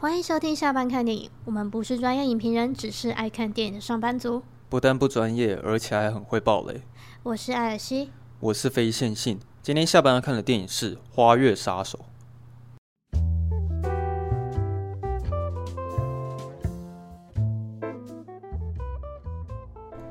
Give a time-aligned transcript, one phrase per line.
[0.00, 1.28] 欢迎收听下班看电影。
[1.44, 4.44] 我们不是专业影评人，只是爱看电影的上班族。
[4.68, 6.82] 不但不专业，而且还很会爆雷。
[7.24, 9.40] 我是艾尔西，我是非线性。
[9.60, 11.98] 今天下班要看的电影是《花月杀手》。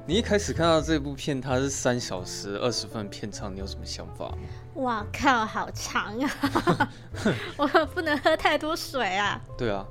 [0.08, 4.34] 你一开始看到这部片，它是三小时二十分片长，你有什么想法？
[4.76, 6.90] 哇靠，好长啊！
[7.58, 9.42] 我不能喝太多水啊。
[9.58, 9.86] 对啊，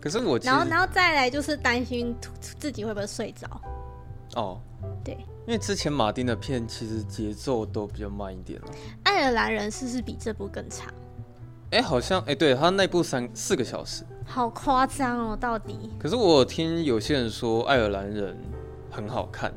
[0.00, 2.16] 可是我然后然后再来就是担心
[2.58, 3.46] 自己会不会睡着。
[4.36, 4.58] 哦，
[5.04, 5.12] 对，
[5.46, 8.68] 因为之前马丁的片其实节奏都比较慢一点了。
[9.02, 10.90] 爱尔兰人是不是比这部更长？
[11.72, 15.90] 哎，好像哎，对他那部三四个小时，好夸张哦，到底。
[15.98, 18.34] 可是我听有些人说爱尔兰人
[18.92, 19.52] 很好看，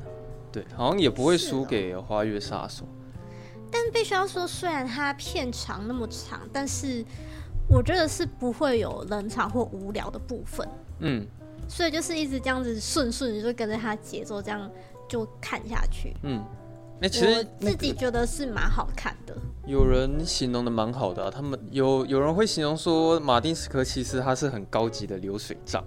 [0.52, 2.86] 对，好像也不会输给花月杀手。
[3.70, 7.04] 但必须要说，虽然它片长那么长，但是
[7.68, 10.66] 我觉得是不会有冷场或无聊的部分。
[11.00, 11.28] 嗯，
[11.68, 14.72] 所以就是一直这样子顺顺就跟着它节奏这样
[15.10, 16.16] 就看下去。
[16.24, 16.42] 嗯，
[17.02, 19.36] 那其实我自己觉得是蛮好看的。
[19.68, 25.84] 有人形容的蛮好的啊，他们有有人会形容说，马丁斯科其实他是很高级的流水账。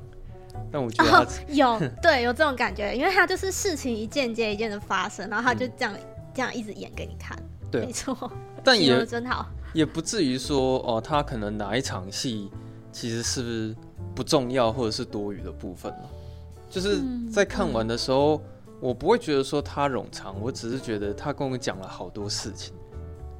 [0.71, 6.01] 但我觉得、哦、有 对有这种感觉，因为他就是事情一件接一件的发生，然后他就这样、嗯、
[6.35, 7.39] 这样一直演给你看。
[7.71, 8.17] 对，没错，
[8.65, 12.51] 但也真好，也不至于说哦，他可能哪一场戏
[12.91, 13.77] 其实是不是
[14.15, 16.11] 不重要或者是多余的部分了。
[16.71, 17.01] 就是
[17.33, 18.41] 在看完的时候，
[18.81, 22.75] 我不会觉得说他冗长，我只是觉得他跟我讲了好多事情。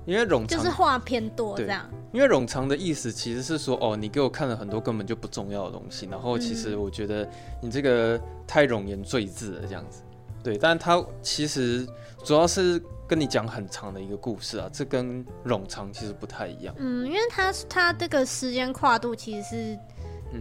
[0.09, 1.89] 因为冗长就是话偏多这样。
[2.13, 7.29] 因为冗长的意思其实是说哦，你给我看了很多根本就不重要的东西，然后其实我觉得
[7.61, 10.03] 你这个太冗言赘字了这样子。
[10.43, 11.87] 对，但他其实
[12.25, 12.83] 主要是。
[13.09, 16.75] 跟你讲很长的一个故事啊，这跟冗长其实不太一样。
[16.77, 19.79] 嗯，因为他他这个时间跨度其实是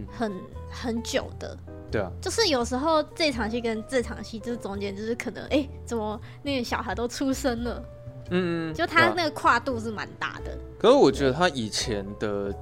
[0.06, 1.56] 很、嗯、很久的。
[1.90, 7.82] 对啊，就是有时候这场戏跟这场戏，就是中间就是可能哎、欸，怎么那个小孩都出生了？
[8.30, 10.56] 嗯，就他那个跨度是蛮大的。
[10.78, 12.54] 可是我觉得他以前的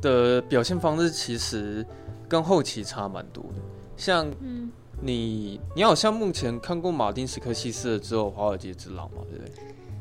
[0.00, 1.86] 的表现方式其实
[2.28, 3.60] 跟后期差蛮多的，
[3.96, 4.70] 像嗯。
[4.98, 9.52] 你你好像目前看过马丁·斯科西斯的之后《华尔街之狼》嘛，对不对？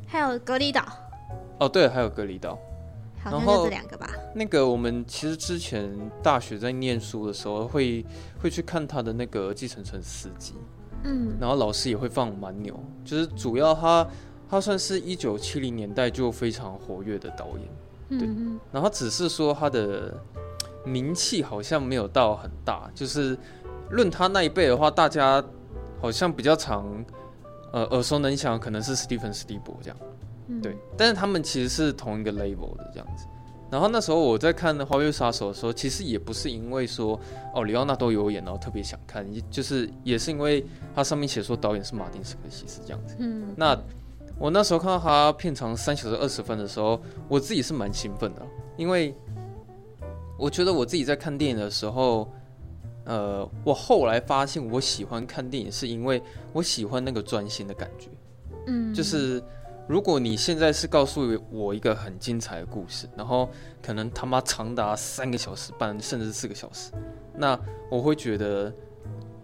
[0.08, 0.82] 还有《隔离岛》。
[1.60, 2.54] 哦，对，还有《隔离岛》。
[3.22, 4.10] 好像就这两个吧。
[4.34, 5.94] 那个我们其实之前
[6.24, 8.06] 大学在念书的时候会，会
[8.44, 10.54] 会去看他的那个《计程车司机》。
[11.04, 11.36] 嗯。
[11.42, 12.74] 然后老师也会放蛮牛，
[13.04, 14.08] 就是主要他
[14.50, 18.20] 他算是一九七零年代就非常活跃的导演。
[18.20, 18.28] 对。
[18.28, 20.14] 嗯、然后只是说他的
[20.84, 23.38] 名气好像没有到很大，就是。
[23.92, 25.42] 论他那一辈的话，大家
[26.02, 27.06] 好像比较常，
[27.72, 29.98] 呃，耳熟能详，可能是史蒂芬·史蒂博这样，
[30.48, 30.76] 嗯、对。
[30.98, 33.28] 但是他们其实是同一个 label 的这样子。
[33.70, 37.18] 然后那时候我在看《花月杀手》的时候，其实也不是因为说
[37.54, 43.16] 哦，李奥纳多有演，然后特别想看，就是也是因为他上面写说导演是马丁·斯科西斯这样子。
[43.20, 43.54] 嗯。
[43.56, 43.80] 那
[44.40, 48.42] 我那时候看到他片长三小时二十分的时候，我自己是蛮兴奋的，
[48.78, 49.16] 因为
[50.38, 52.32] 我觉得我自己在看电影的时候。
[53.08, 56.20] 呃，我后来发现我喜欢看电影，是因为
[56.52, 58.10] 我喜欢那个专心的感觉。
[58.66, 59.40] 嗯，就是
[59.88, 63.48] 如果你现在是告诉我一个很精彩的故事，然后
[63.80, 66.92] 可能他妈长达三个小时半，甚至四个小时，
[67.36, 67.56] 那
[67.92, 68.74] 我会觉得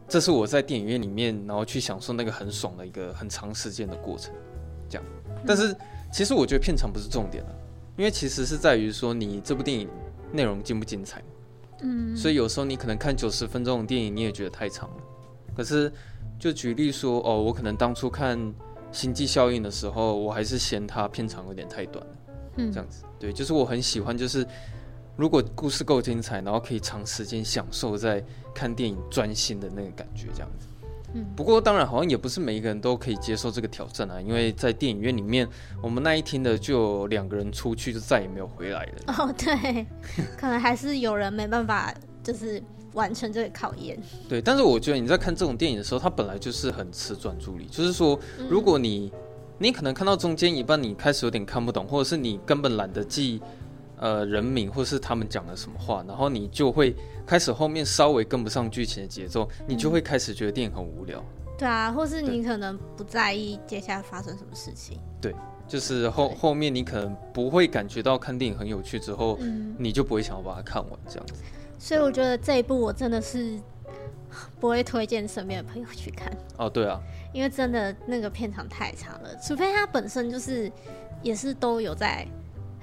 [0.07, 4.33] 这是我在电影院里面，然后去享受那个很爽的一个很长时间的过程。
[4.91, 5.05] 这样，
[5.47, 5.75] 但是
[6.11, 7.55] 其实我觉得片长不是重点了，
[7.97, 9.89] 因为其实是在于说你这部电影
[10.31, 11.23] 内容精不精彩。
[11.83, 14.97] 嗯，所以有时候你可能看九十分钟的电影，你也觉得太长了。
[15.55, 15.91] 可是，
[16.37, 18.37] 就举例说，哦，我可能当初看
[18.91, 22.13] 《星际效应》的时候，我还是嫌它片长有点太短了。
[22.57, 24.45] 嗯，这样子，对，就是我很喜欢，就是
[25.15, 30.67] 如果故事够精彩，然后可以长时间享受在看电影专心的那个感觉，这样子。
[31.35, 35.47] 不过当然，好像也不是每一个人都可以接受这个挑战啊，因为在电影院里面，
[35.81, 39.13] 我们那一天的就有两个人出去就再也没有回来了。
[39.19, 39.85] 哦，对，
[40.37, 42.61] 可能还是有人没办法，就是
[42.93, 43.99] 完成这个考验。
[44.29, 48.19] 对，但是我觉得你在看这种电影的时候，它本来就是很吃专注力，就是说，
[48.49, 49.11] 如果你
[49.57, 53.41] 你可能看到中间一半，你开始有点看不懂，或者是你根本懒得记。
[54.01, 61.19] 呃，人名或是他们讲了什么话，然后你就会开始后面稍微跟不上剧情的节奏，你就会开始觉得电影很无聊。
[61.19, 61.53] 嗯。
[61.59, 64.97] 对啊，或是你可能不在意接下来发生什么事情。
[65.21, 65.35] 对，
[65.67, 71.35] 就是后后面你可能不会感觉到看电影很有趣之后，嗯，你就不会想要把它看完这样子。
[71.77, 73.55] 所以我觉得这一部我真的是
[74.59, 76.35] 不会推荐身边的朋友去看。
[76.57, 76.99] 哦，对啊，
[77.33, 80.71] 因为真的那个片长太长了，除非他本身就是
[81.21, 82.27] 也是都有在。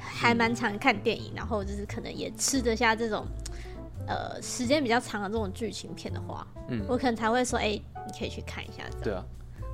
[0.08, 3.26] 还蛮常看电影，然后就是可能也吃得下这种
[4.06, 8.82] 呃时间比较长的这种剧情片的话，嗯，我可能才会说，哎、欸，你可以去看一下。
[9.02, 9.24] 对啊，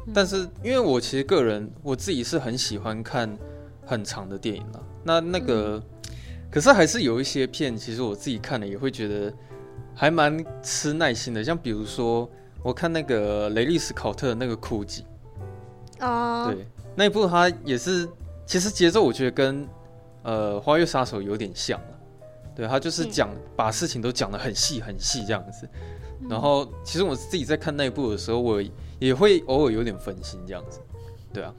[0.07, 3.35] 嗯、但是因为我其实个人我自己是很喜欢看
[3.87, 5.83] 很长的电影了，那那个、嗯、
[6.51, 9.33] 可是还是有一些片，其实我自己看了也会觉得
[9.95, 12.29] 还蛮吃耐心的，像比如说
[12.63, 15.05] 我看那个雷利斯考特的那个酷鸡，
[16.01, 16.67] 哦，对，
[16.97, 18.09] 那一部它也是，
[18.47, 19.69] 其实节奏我觉得跟
[20.25, 21.81] 呃花月杀手有点像。
[22.56, 25.69] 对，他就是讲、嗯、把事情都讲得很细很细这样子，
[26.31, 28.62] 然后其实我自己在看那一部的时候，我
[29.00, 30.81] 也会偶尔有点分心这样子，
[31.32, 31.53] 对啊。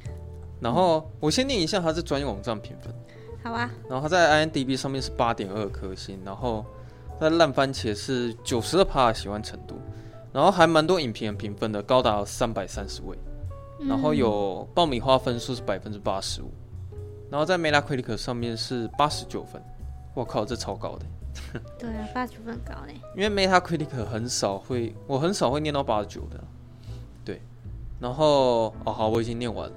[0.61, 2.95] 然后我先念一下他是专业网站评分，
[3.43, 3.69] 好啊。
[3.89, 6.65] 然后他在 IMDB 上面是八点二颗星，然后
[7.19, 9.75] 在烂番茄是九十二趴的喜欢程度，
[10.31, 13.17] 然后还蛮多影评人评分的，高达三百三十位，
[13.81, 16.49] 然后有爆米花分数是百分之八十五，
[17.29, 19.61] 然后在 Metacritic 上面是八十九分。
[20.13, 21.05] 我靠，这超高的！
[21.77, 22.93] 对啊，八十九分高呢。
[23.15, 26.41] 因为 Metacritic 很少会，我很少会念到八十九的。
[27.25, 27.41] 对，
[27.99, 29.75] 然后哦好，我已经念完了。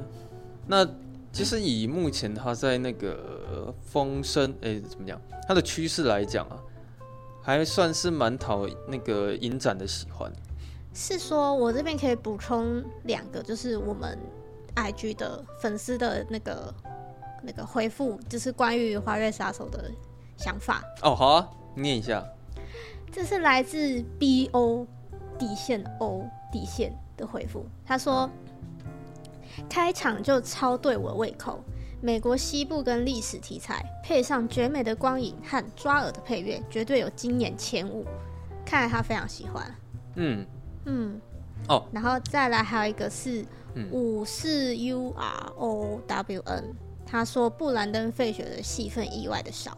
[0.67, 0.87] 那
[1.33, 5.21] 其实以目前他在那个风声，哎，怎么讲？
[5.49, 6.57] 他的趋势来讲啊，
[7.43, 10.31] 还算是蛮讨那个影展的喜欢。
[10.95, 14.19] 是说，我这边可以补充两个，就是我们
[14.77, 16.73] IG 的粉丝的那个
[17.43, 19.91] 那个回复，就是关于《花月杀手》的。
[20.41, 22.25] 想法哦，好啊，念一下。
[23.11, 24.87] 这是来自 B O
[25.37, 27.67] 底线 O 底线的回复。
[27.85, 28.31] 他说
[29.69, 31.59] ：“开场就超对我胃口，
[32.01, 38.07] 美国西部跟历史题材，配上绝美的光影和抓耳的配乐，绝对有惊艳前五。
[38.65, 39.75] 看来他非常喜欢。
[40.15, 40.47] 嗯
[40.85, 41.21] 嗯
[41.69, 43.45] 哦，然后再来还有一个是
[43.91, 46.77] 五四 U R O W N，
[47.11, 49.77] 他说布兰登费雪的戏份意外的少。”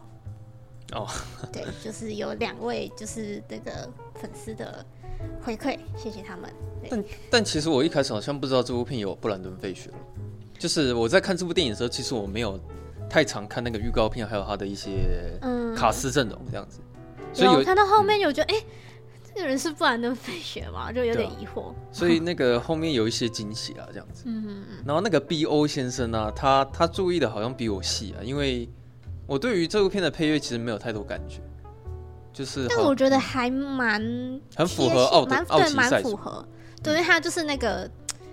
[0.93, 1.07] 哦，
[1.53, 4.85] 对，就是有两位，就是那个粉丝的
[5.41, 6.51] 回馈，谢谢他们。
[6.89, 9.89] 但但其实我一开始好像不知道这部片有布兰登·费雪，
[10.59, 12.59] 就是我在看这部电影的时候，其实我没有
[13.09, 15.39] 太常看那个预告片，还有他的一些
[15.77, 16.81] 卡斯阵容这样子。
[16.81, 18.61] 嗯、所以有看到后面有觉得，哎、
[19.35, 20.91] 这个人是布兰登·费雪吗？
[20.93, 21.73] 就有点疑惑。
[21.91, 24.23] 所以那个后面有一些惊喜啊，这样子。
[24.25, 24.83] 嗯嗯嗯。
[24.85, 28.69] 然后那个 B.O 先生呢、啊，他他注意的好像比我细啊，因为。
[29.27, 31.39] 我对于这部片的配乐其实没有太多感觉，
[32.33, 34.01] 就是，但我觉得还蛮
[34.53, 36.45] 很符合奥的奥奇赛，蛮符合，
[36.83, 37.89] 对，因为他就是那个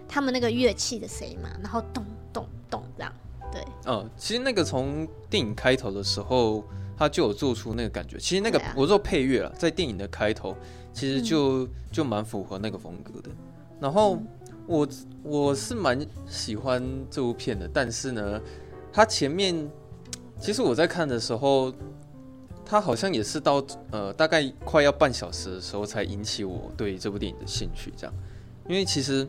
[0.08, 3.12] 他们那个乐器的声音嘛，然后咚咚咚这样，
[3.52, 6.64] 对，嗯，其实那个从电影开头的时候，
[6.96, 8.18] 他就有做出那个感觉。
[8.18, 10.56] 其实那个我说配乐了，在电影的开头，
[10.98, 13.30] 其实就就蛮符合那个风格的。
[13.80, 14.18] 然后
[14.66, 14.88] 我
[15.22, 18.40] 我是蛮喜欢这部片的，但是呢，
[18.92, 19.68] 它前面。
[20.40, 21.74] 其实我在看的时候，
[22.64, 23.60] 他好像也是到
[23.90, 28.14] 呃大概快要半小时的时候才引起我对这部电影的兴趣，这样。
[28.68, 29.28] 因为其实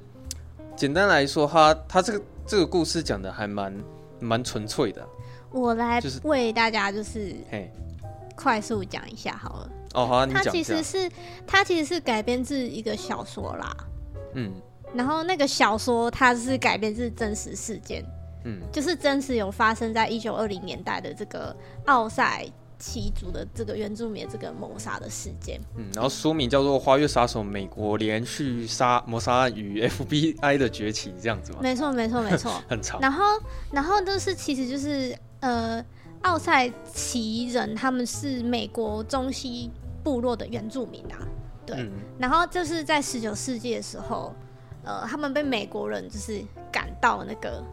[0.75, 3.73] 简单来说，他他这个这个故事讲的还蛮
[4.19, 5.03] 蛮纯粹的。
[5.49, 7.35] 我来为大家就是
[8.35, 9.69] 快速讲一下好了。
[9.93, 11.09] 哦，好啊，你讲其实是
[11.47, 13.77] 它其实是改编自一个小说啦。
[14.35, 14.53] 嗯。
[14.93, 18.03] 然后那个小说它是改编自真实事件。
[18.45, 21.53] 嗯，就是真实有发生在一九二零年代的这个
[21.85, 22.45] 奥赛
[22.79, 25.59] 奇族的这个原住民的这个谋杀的事件。
[25.75, 31.59] 嗯，然后书名叫做《花月杀手：美国连续杀谋杀案与 FBI 的崛起》这样子吗？
[31.61, 33.01] 没错，没错，没错， 很长。
[33.01, 33.23] 然后，
[33.71, 35.83] 然后就是其实就是呃，
[36.21, 39.69] 奥赛奇人他们是美国中西
[40.03, 41.17] 部落的原住民啊，
[41.65, 41.77] 对。
[41.77, 44.33] 嗯、然后就是在十九世纪的时候，
[44.83, 47.63] 呃，他们被美国人就是赶到那个。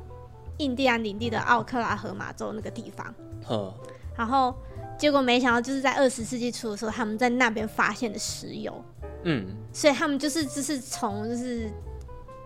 [0.59, 3.15] 印第安领地的奥克拉荷马州那个地方，
[3.51, 3.71] 嗯，
[4.17, 4.55] 然后
[4.97, 8.83] 结果没想到就是在二十世纪初的时候，他们在那边发现的石油，
[9.25, 11.71] 嗯，所以他们就是就是从就是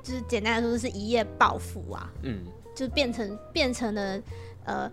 [0.02, 2.44] 就是简单来说就是一夜暴富啊，嗯，
[2.75, 4.20] 就变成变成了
[4.64, 4.90] 呃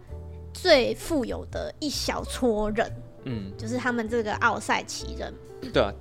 [0.54, 2.88] 最富有的一小撮人，
[3.28, 5.34] 嗯，就是他们这个奥赛奇人，
[5.72, 5.92] 对啊，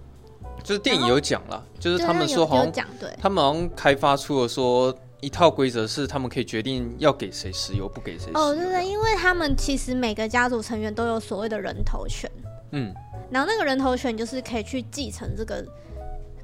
[0.65, 4.97] 就是电影有讲了，就是他们说好像对，他们好像开发出了说。
[5.23, 8.31] 一套规则是他们可以决定要给谁石油，不给谁。
[8.35, 12.31] 哦，对对，因为他们其实每个家族成员都有所谓的人头权。
[12.73, 12.95] 嗯，
[13.31, 15.65] 然后那个人头权就是可以去继承这个，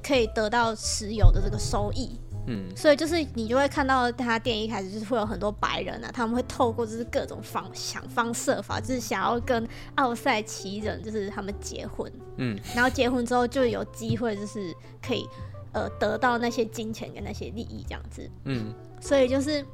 [0.05, 2.19] 可以得到石油的这个收益。
[2.47, 12.11] 嗯，所以就是你就会看到他电影一开始就是会有很多白人啊，他们会透过就是各种方想方设法，就是想要跟奥赛奇人就是他们结婚。
[12.37, 15.27] 嗯，然后结婚之后就有机会就是可以。
[15.75, 18.71] 呃，得到那些金钱跟那些利益这样子，嗯，
[19.01, 19.65] 所以就是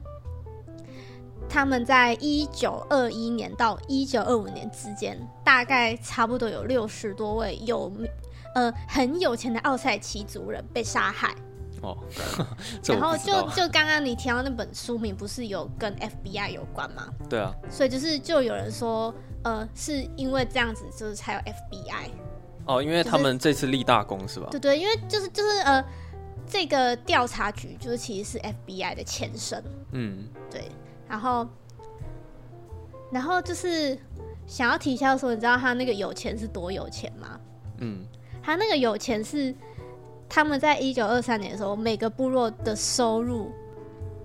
[1.50, 7.92] 他们在一九二一年到一九二五年之间，大概差不多有六十多位有
[8.56, 11.36] 呃很有钱的奥赛奇族人被杀害。
[11.82, 11.98] 哦，
[12.88, 17.08] 然后就就刚刚你提到那本书名，不是有跟 FBI 有关吗？
[17.30, 22.10] 对啊，所以就是就有人说，呃，是因为这样子，就是才有 FBI。
[22.66, 24.48] 哦，因为他们这次立大功是吧？
[24.52, 25.84] 对对，因为就是就是呃，
[26.48, 29.64] 这个调查局就是其实是 FBI 的前身。
[29.92, 30.70] 嗯，对。
[31.08, 31.48] 然后，
[33.12, 33.98] 然后就是
[34.46, 37.40] 想要提一下说，你知道他那个有钱是多有钱吗？
[37.80, 38.06] 嗯，
[38.44, 39.56] 他那个有钱是。
[40.30, 43.52] 他们在一九二三年的时候，每个部落的收入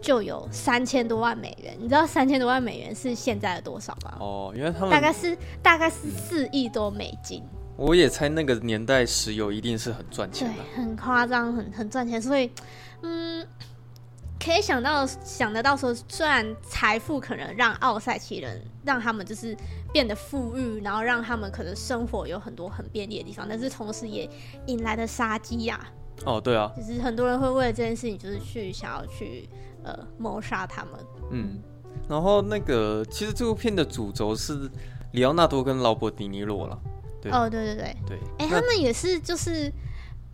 [0.00, 1.75] 就有三千多万美元。
[1.80, 4.18] 你知道三千多万美元是现在的多少吗？
[4.20, 7.42] 哦，因为他们大概是大概是四亿多美金。
[7.76, 12.23] 我也猜那个年代石油一定是很赚钱的，对，很夸张，很很赚钱。
[12.23, 12.49] 所以，
[13.02, 13.33] 嗯，
[14.44, 19.56] 可以想到想得到说，虽然财富可能让奥赛奇人让他们就是。
[19.94, 24.28] 变得富裕，然后让他们可能生活有很多很便利的地方，但是同时也
[24.66, 25.78] 引来了杀机呀。
[26.24, 29.48] 哦，对啊，就是很多人会为了这件事情，就是去想要去
[29.84, 30.92] 呃谋杀他们。
[31.30, 31.62] 嗯，
[32.08, 34.68] 然后那个其实这部片的主轴是
[35.12, 36.76] 里奥纳多跟劳勃迪尼洛了。
[37.22, 39.72] 对哦，对对对对，哎、欸，他们也是就是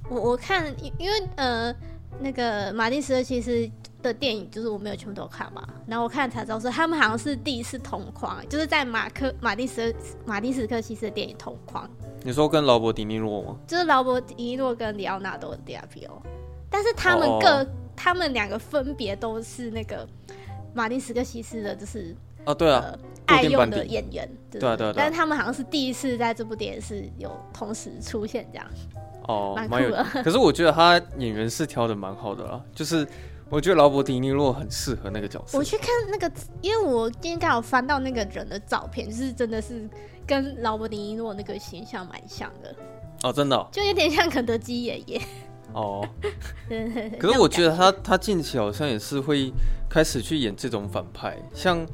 [0.08, 1.70] 我我看，因为呃
[2.18, 3.70] 那个马丁·斯科西斯。
[4.02, 11.88] 的电影就是我没有全部都看嘛，然后我看才知道说他们好像是第一次同框，就是在马克马丁斯马丁斯科西斯的电影同框。
[12.22, 13.56] 你说跟劳勃迪尼洛吗？
[13.66, 16.22] 就是劳勃迪尼洛跟里奥纳多·迪亚皮欧，
[16.70, 17.66] 但是他们各哦哦
[17.96, 20.06] 他们两个分别都是那个
[20.72, 28.66] 马丁斯科西斯的，就是啊对啊、呃、爱用的演员，对对对，但是他们好像是第一次在这部电影是有同时出现这样，
[29.28, 30.04] 哦，蛮酷的。
[30.24, 33.06] 可是我觉得他演员是挑的蛮好的啦，就是。
[33.50, 35.58] 我觉得劳勃迪尼洛很适合那个角色。
[35.58, 36.30] 我去看那个，
[36.62, 39.90] 因为我今天刚好翻到那个人的照片，就是真的是
[40.24, 42.74] 跟劳勃迪尼洛那个形象蛮像的。
[43.24, 45.20] 哦，真的、哦，就有点像肯德基爷爷。
[45.72, 46.08] 哦。
[47.18, 49.52] 可是我觉得他他近期好像也是会
[49.88, 51.84] 开始去演这种反派，像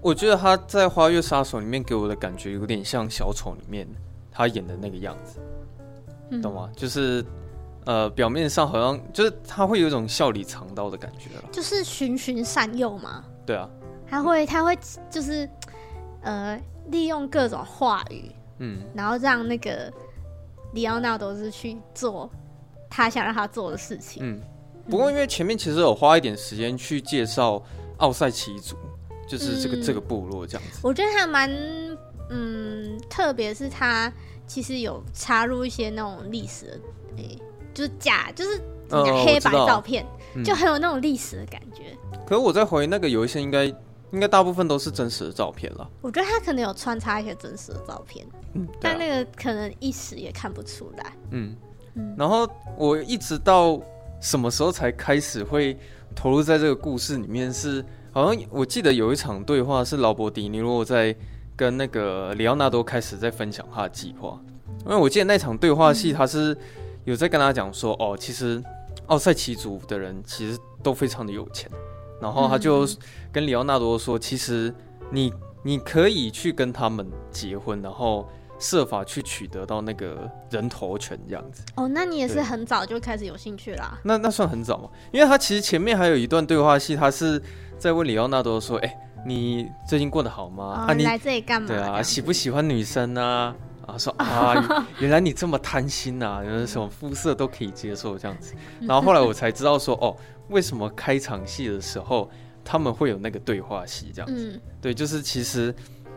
[0.00, 3.86] 我觉得他在《花月杀手》里面给我的感觉有点像小丑里面
[4.32, 5.38] 他演的那个样子，
[6.30, 6.68] 嗯、懂吗？
[6.76, 7.24] 就是。
[7.88, 13.24] 呃，表面上好像就是他会有一种笑里藏刀的感觉了，就是循循善诱嘛。
[13.46, 13.66] 对啊，
[14.06, 14.78] 他会他会
[15.08, 15.48] 就是
[16.20, 19.90] 呃利用各种话语，嗯，然后让那个
[20.74, 22.30] 里奥纳多是去做
[22.90, 24.22] 他想让他做的事情。
[24.22, 24.38] 嗯，
[24.90, 27.62] 不过因为前面其实有花一点时间去介绍
[27.96, 28.76] 奥赛奇族，
[29.26, 30.80] 就是这个、嗯、这个部落这样子。
[30.82, 31.50] 我觉得还蛮
[32.28, 34.12] 嗯，特别是他
[34.46, 36.66] 其实有插入一些那种历史
[37.16, 37.40] 的
[37.74, 38.60] 就是假，就是
[39.24, 41.96] 黑白照片，嗯、就很有那种历史的感觉。
[42.26, 43.64] 可是我在怀疑那个有一些应该
[44.10, 45.88] 应该大部分都是真实的照片了。
[46.00, 51.12] 我觉得他可能有穿插一些真实的照片，嗯，啊、但那个可能一时也看不出来。
[51.30, 51.54] 嗯
[51.94, 52.14] 嗯。
[52.18, 53.80] 然后我一直到
[54.20, 55.78] 什么时候才开始会
[56.14, 57.76] 投入在这个故事里面是？
[57.76, 61.14] 是好像我记得有一场对话是劳勃迪尼洛在
[61.54, 64.40] 跟那个里奥纳多开始在分享他的计划，
[64.86, 66.52] 因为我记得那场对话戏他是。
[66.54, 66.58] 嗯
[67.08, 68.62] 有在跟他讲说，哦，其实
[69.06, 71.70] 奥赛奇族的人其实都非常的有钱，
[72.20, 72.86] 然后他就
[73.32, 74.72] 跟里奥纳多说，其实
[75.10, 81.62] 你你可以去跟他们结婚，然后设法去取得到那个人头权这样子。
[81.76, 83.98] 哦，那你也是很早就开始有兴趣啦？
[84.02, 84.90] 那那算很早吗？
[85.10, 87.42] 因为他其实前面还有一段对话戏，他是
[87.78, 90.84] 在问里奥纳多说，哎，你最近过得好吗？
[90.86, 91.68] 哦、啊，你来这里干嘛？
[91.68, 93.56] 对啊，喜不喜欢女生啊？
[93.88, 98.54] 啊，说啊，原来你这么贪心呐，原来什么肤色都可以接受这样子。
[98.82, 100.14] 然后后来我才知道说，哦，
[100.50, 102.30] 为什么开场戏的时候
[102.62, 104.52] 他们会有那个对话戏这样子？
[104.52, 105.74] 嗯、对，就是其实，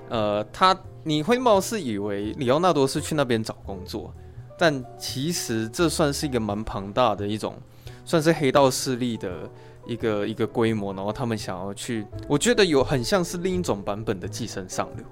[0.09, 4.13] 呃，他你会貌似以为里奥纳多是去那边找工作，
[4.57, 7.55] 但其实这算是一个蛮庞大的一种，
[8.03, 9.49] 算是黑道势力的
[9.85, 10.93] 一个一个规模。
[10.93, 15.05] 然后他们想要去，我觉得有很像是另一种版本的寄生上流。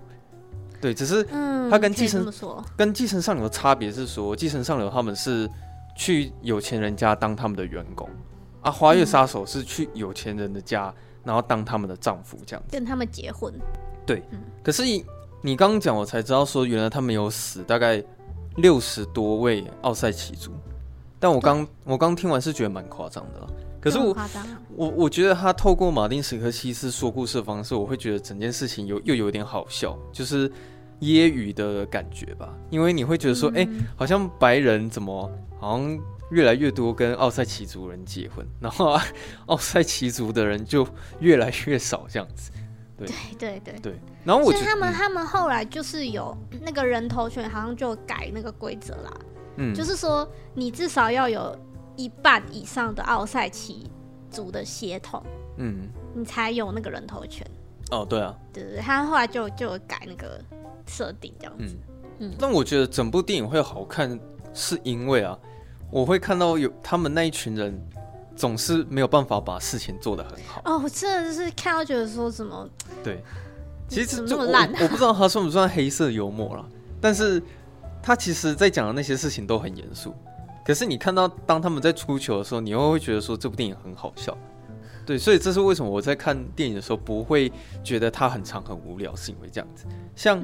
[0.82, 1.24] 对，只是
[1.70, 5.50] 他跟继承、嗯、跟继承上流的差别是说，继承上流他们是
[5.96, 8.10] 去有钱人家当他们的员工，
[8.62, 10.94] 啊，花月杀手是去有钱人的家，
[11.24, 13.54] 然后当他们的丈夫这样子，跟他们结婚。
[14.06, 15.06] 对，嗯、可是你
[15.42, 18.04] 你刚刚讲，我才知道说，原来他们有死大概
[18.56, 20.52] 六十多位奥赛奇族，
[21.20, 23.48] 但我刚我刚听完是觉得蛮夸张的，
[23.80, 24.16] 可是我
[24.76, 30.52] 我我觉得他透过马丁·史科西斯说故事的方式，我会觉得整件事情有又有点好笑，就是。
[31.02, 35.98] 揶揄的感觉吧，因为你会觉得说，哎、嗯欸，好像白人怎么好像
[36.30, 39.00] 越来越多跟奥塞奇族人结婚， 然后
[39.46, 40.86] 奥塞奇族的人就
[41.22, 42.52] 越来越少这样子。
[42.98, 43.08] 对
[43.38, 44.02] 对对对。
[44.26, 49.14] 然后我觉得他们、嗯、他们后来就是有那个人头权，好像就改那个规则啦。
[49.56, 51.58] 嗯，就是说你至少要有
[52.00, 53.92] 一半以上的奥赛奇
[54.32, 55.22] 族的血统，
[55.58, 57.46] 嗯，你才有那个人头权。
[57.92, 60.42] 哦，对啊，对对，他后来就就改那个
[60.88, 61.76] 设定这样子。
[62.20, 62.36] 嗯嗯。
[62.40, 64.18] 但我觉得整部电影会好看，
[64.54, 65.38] 是因为啊，
[65.92, 67.78] 我会看到有他们那一群人
[68.34, 70.62] 总是没有办法把事情做得很好。
[70.64, 72.66] 哦，我真的是看到觉得说什么，
[73.04, 73.22] 对，
[73.90, 76.66] 其实这么烂、啊，我不知道他算不算黑色幽默了，
[77.02, 77.44] 但是。
[78.02, 80.16] 他其实，在讲的那些事情都很严肃，
[80.70, 84.38] 可是你看到当他们在出球的时候，你又会觉得说这部电影很好笑，
[85.04, 87.52] 对，所以这是为什么我在看电影的时候不会
[87.84, 89.88] 觉得它很长很无聊，是因为这样子。
[90.16, 90.40] 像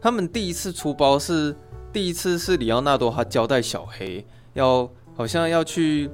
[0.00, 1.54] 他们第一次出包是
[1.92, 6.10] 第一次是里奥纳多他交代小黑要好像要去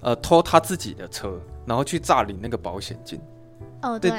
[0.00, 3.20] 呃偷他自己的车，然后去诈领那个保险金。
[3.82, 4.10] 哦，对。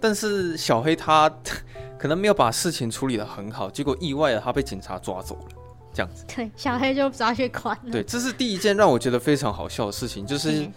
[0.00, 1.32] 但是小黑他
[1.96, 5.59] 可能没有把事情处理的很好，结果意外的他被警察抓走了。
[5.92, 7.90] 这样子，对，小黑就抓去关了。
[7.90, 10.68] 对，这是第一件让我觉得非常好笑的事情，就是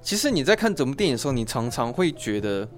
[0.00, 2.68] 其实你在看整部电影的时候，你常常会觉得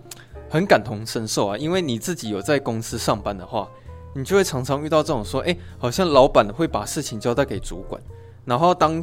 [0.48, 3.68] 很感同身受啊，因为你自己有在公司上班的话，
[4.14, 8.00] 你就会常常遇到这种说，哎，好像老板会把事情交代给主管，
[8.44, 9.02] 然后当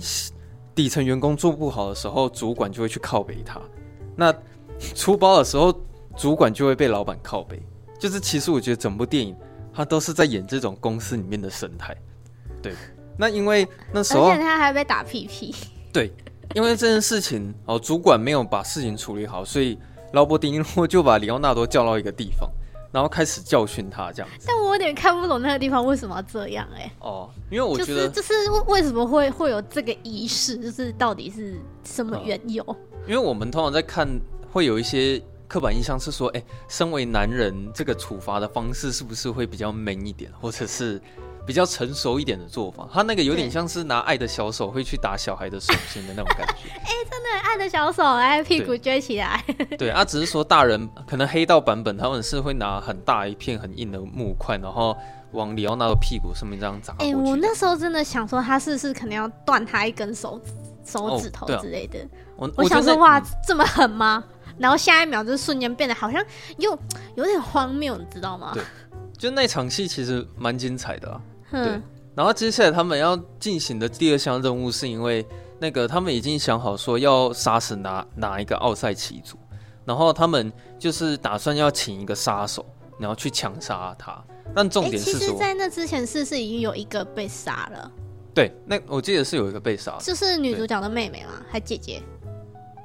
[0.73, 3.61] 底层员工做不好的时候，主管就会去靠背他。
[4.15, 4.33] 那
[4.95, 5.71] 出包的时候，
[6.15, 7.61] 主管就会被老板靠背。
[7.99, 9.35] 就是其实我觉得整部电影
[9.73, 11.95] 它都是在演这种公司里面的生态。
[12.63, 12.73] 对，
[13.19, 15.53] 那因为那时候，而且他还被打屁屁。
[15.93, 16.11] 对，
[16.55, 19.77] 因为这件事情哦，主管没有把事情处理好，所以
[20.13, 22.49] 劳勃·迪尼洛就把里奥纳多叫到一个地方，
[22.91, 24.47] 然后开始教训他这样子。
[24.47, 26.91] 但我有点看不懂那个地方为什么要这样哎、欸。
[27.01, 28.33] 哦，因为我觉得就是
[28.67, 32.75] 为什么会会有这个仪式，就是到底是什么缘由、嗯？
[33.07, 34.09] 因为我们通常在看
[34.51, 40.99] 会有一些刻板印象是说，哎，身为男人，这个处罚的方式是不是会比较 man 一点，或者是？
[41.45, 46.69] 比较成熟一点的做法，他那个有点像是拿爱的小手会去打小孩的手心的那种感觉。
[46.79, 49.43] 哎、欸，真的爱的小手，哎，屁股撅起来。
[49.71, 54.95] 对，对啊，只是说大人可能黑道版本他们是会拿很大一片很硬的木块，然后
[55.31, 56.93] 往里奥纳多屁股上面这样砸。
[56.99, 60.51] 哎、欸，我那时候真的想说他是不是可能要断他一根手指
[60.85, 61.99] 手指头之类的。
[62.37, 64.23] 哦啊、我我想说哇，这么狠吗？
[64.57, 66.23] 然后下一秒就瞬间变得好像
[66.57, 66.77] 又
[67.15, 68.51] 有点荒谬，你知道吗？
[68.53, 68.63] 对，
[69.17, 71.19] 就那场戏其实蛮精彩的啊。
[71.61, 71.81] 对，
[72.15, 75.25] 然后接下来他们要进行的第二项任务，是因为
[75.59, 79.37] 那个他们已经想好说要杀死哪哪一个奥赛奇族，
[79.85, 82.65] 然后他们就是打算要请一个杀手，
[82.97, 84.23] 然后去枪杀他。
[84.55, 87.91] 但重点是说，其实在那之前是是已经有一个被杀了。
[88.33, 92.01] 对，那我记得是有一个被杀，就是女主角的妹妹嘛，还姐姐。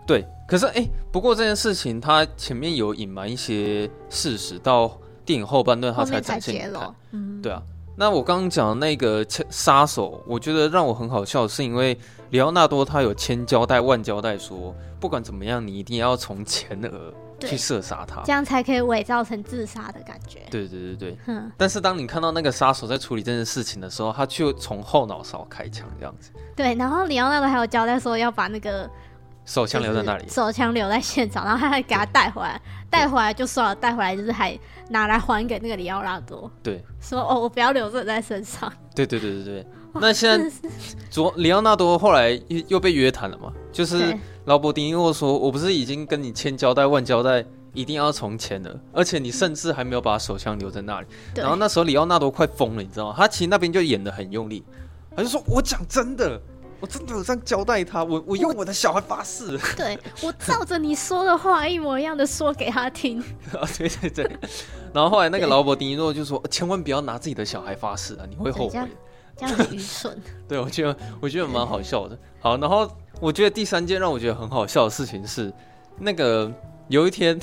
[0.06, 6.94] 对，可是哎，不过这件事情它前面有隐瞒一些事实，到电影后半段它才展现了。
[7.10, 7.62] 嗯，对啊。
[7.98, 11.98] 那我刚刚讲的那个杀手，我觉得让我很好笑，是因为
[12.30, 20.42] 里奥纳多他有千交代万交代说，不管怎么样，你一定要从前额去射杀他，这样才可以伪造成自杀的感觉。
[20.48, 21.18] 对对对对。
[21.26, 21.50] 嗯。
[21.56, 26.30] 但是当你看到那个杀手在处理这件事情的时候，他就从后脑勺开枪这样子。
[26.54, 28.88] 对，然后里奥纳多还有交代说要把那个。
[29.44, 34.58] 手枪留在那里，手枪留在现场，然后他还给他带回来，带回来就算了，带回来就是还
[34.90, 38.72] 拿来还给那个里奥纳多，对，说哦，我不要留着在身上。
[38.94, 39.66] 对对对对对，
[40.00, 40.50] 那现在
[41.10, 43.52] 左里奥纳多后来又又被约谈了嘛？
[43.70, 51.06] 就是劳勃迪尼洛说，我不是已经跟你千交代万交代，一定要从前了，而且你甚至还没有把手枪留在那里。
[51.34, 53.14] 然后那时候里奥纳多快疯了，你知道吗？
[53.16, 54.64] 他其实那边就演得很用力，
[55.14, 56.40] 他就说我讲真的。
[56.80, 63.20] 我真的有这样交代他，我我用我的小孩发誓，对，我照着你说的话一模一样的说给他听。
[63.52, 64.38] 啊，对对对。
[64.94, 68.80] 然后后来那个劳勃迪尼诺就说：“千万不要拿自己的小孩发誓啊，你会后悔。”
[69.36, 70.16] 这样很愚蠢。
[70.48, 72.16] 对，我觉得我觉得蛮好笑的。
[72.38, 72.88] 好，然后
[73.20, 75.52] 我觉得第三件让我觉得很好笑的事情是，
[75.98, 76.48] 那个
[76.88, 77.36] 有一天，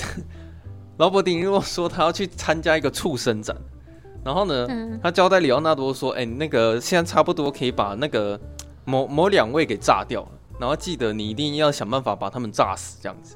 [0.98, 3.56] 劳勃迪尼洛说他要去参加一个畜生展，
[4.24, 8.40] 然后呢，嗯、他交代里奥纳多说：“哎、欸，那个现在差不多可以把那个。”
[8.86, 13.36] 某某两位给炸掉了，然后记得你一定要想办法把他们炸死，这样子。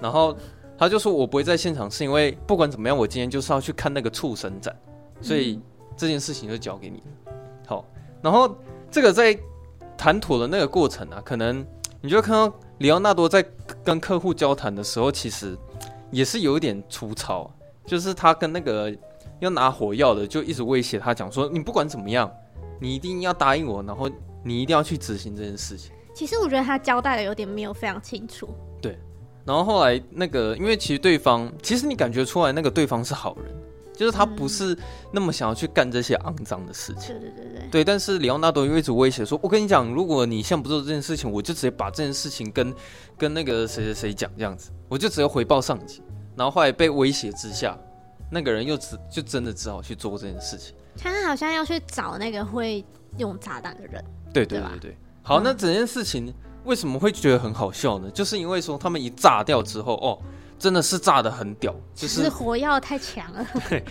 [0.00, 0.36] 然后
[0.78, 4.74] 他就说：“我不会在现场，是因为不管怎么样，我今天就是要去看那个畜生展，
[5.20, 5.60] 所以
[5.96, 7.32] 这件事情就交给你了。”
[7.66, 7.84] 好，
[8.22, 8.56] 然后
[8.90, 9.38] 这个在
[9.96, 11.66] 谈妥的那个过程啊，可能
[12.00, 13.44] 你就看到里奥纳多在
[13.84, 15.56] 跟客户交谈的时候，其实
[16.10, 17.50] 也是有一点粗糙，
[17.84, 18.94] 就是他跟那个
[19.40, 22.30] 要拿火药的就一直威胁他，讲说：“你不管怎么样，
[22.80, 24.10] 你一定要答应我。”然后。
[24.42, 25.92] 你一定要去执行这件事情。
[26.14, 28.48] 其实我觉得他交代的有点没有非常清楚。
[28.82, 28.98] 对，
[29.44, 33.54] 然后后来那个，因为其实对方，其实你感觉出来那个对方是好人，
[33.94, 34.76] 就是他不是
[35.12, 37.14] 那么想要去干这些肮脏的事情。
[37.14, 37.68] 对对对对。
[37.70, 42.74] 对，但是里奥纳多又一直威胁说：“我跟你讲，如果你现在不做这件事情，我就直接把这件事情跟
[43.16, 46.02] 跟那个谁谁谁讲，这样子，我就直接回报上级。”
[46.36, 47.78] 然后后来被威胁之下，
[48.30, 50.74] 那个人又只就真的只好去做这件事情。
[50.98, 52.84] 他好像要去找那个会
[53.18, 54.04] 用炸弹的人。
[54.32, 56.32] 对对对对，好，那整件事情
[56.64, 58.10] 为什么会觉得很好笑呢？
[58.10, 60.18] 就是因为说他们一炸掉之后，哦，
[60.58, 63.46] 真的是炸得很屌，就是，是火药太强了。
[63.68, 63.84] 对，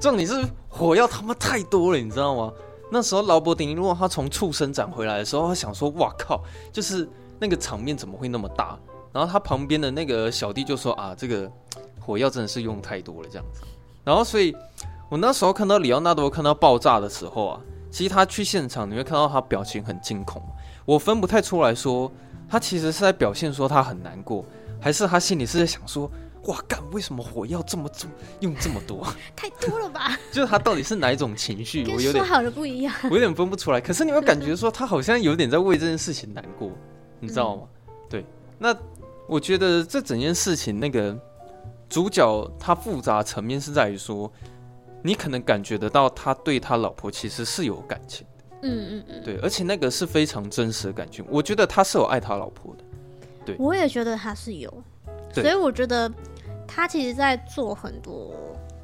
[0.00, 2.52] 重点是火药他妈太多了，你知道吗？
[2.90, 7.08] 那时候劳勃迪尼洛他从畜生展回来的时候，他想说：“哇靠，就是
[7.40, 8.78] 那个场面怎么会那么大？”
[9.10, 11.50] 然后他旁边的那个小弟就说：“啊，这个
[11.98, 13.62] 火药真的是用太多了，这样子。”
[14.04, 14.54] 然后所以，
[15.08, 17.60] 我那时候看到里奥纳多看到爆炸的时候啊，
[17.94, 20.42] 其实他去现场，你会看到他表情很惊恐。
[20.84, 22.10] 我分不太出来说，
[22.48, 24.44] 他其实是在表现说他很难过，
[24.80, 26.10] 还是他心里是在想说，
[26.46, 29.06] 哇干，为什么火药这么重，用这么多？
[29.36, 30.18] 太多了吧？
[30.32, 31.84] 就是他到底是哪一种情绪？
[31.84, 33.80] 我有点说好的不一样， 我有点分不出来。
[33.80, 36.72] 可是你会感觉说，他好像有点在为这件事情难过，
[37.20, 37.62] 你知道吗？
[37.86, 38.26] 嗯、对。
[38.58, 38.76] 那
[39.28, 41.16] 我觉得这整件事情，那个
[41.88, 44.28] 主角他复杂层面是在于说，
[45.06, 48.44] 你可能感觉得到他对他老婆其实是有感情的。
[48.62, 52.84] 嗯嗯嗯，对，而且那个是非常真实的感情，我觉得他是有爱他老婆的，
[53.44, 54.72] 对，我也觉得他是有，
[55.34, 56.10] 所以我觉得
[56.66, 58.34] 他其实在做很多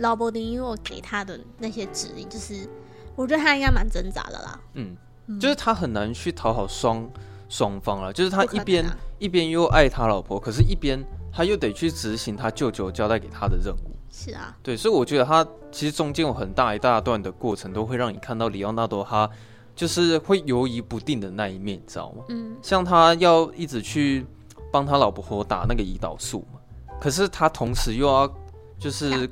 [0.00, 2.68] 劳勃迪尼洛给他的那些指令，就是
[3.16, 4.94] 我觉得他应该蛮挣扎的啦，嗯，
[5.40, 7.10] 就是他很难去讨好双
[7.48, 11.02] 双方了，就是他一边、啊、一边又爱他老婆，可是一边
[11.32, 13.89] 他又得去执行他舅舅交代给他的任务，
[14.24, 19.28] 是啊，对，所以我觉得他其实中间有很大一大段的过程，都会让你看到里奥纳多他。
[19.76, 22.24] 就是会犹疑不定的那一面，你知道吗？
[22.28, 24.26] 嗯，像他要一直去
[24.70, 26.60] 帮他老婆打那个胰岛素嘛，
[27.00, 28.30] 可是他同时又要
[28.78, 29.26] 就是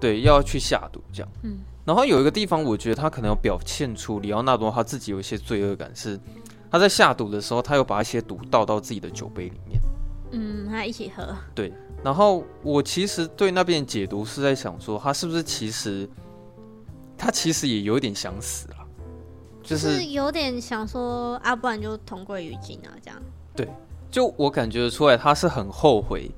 [0.00, 1.28] 对，又要去下毒这样。
[1.42, 6.18] 嗯，然后有一个地方，我觉得他可能要表现出里奥纳多他自己有一些罪恶感，是
[6.70, 9.78] 他在下毒的时候，他又把一些毒倒到自己的酒杯里面。
[10.30, 11.36] 嗯，他一起喝。
[11.54, 16.08] 对，然后我其实对那边解读是在想说，他是不是其实
[17.16, 18.76] 他其实也有点想死了。
[19.62, 23.22] 就是有点想说啊，不然就同归于尽啊，这样。
[23.54, 23.68] 对，
[24.10, 26.30] 就我感觉出来，他是很后悔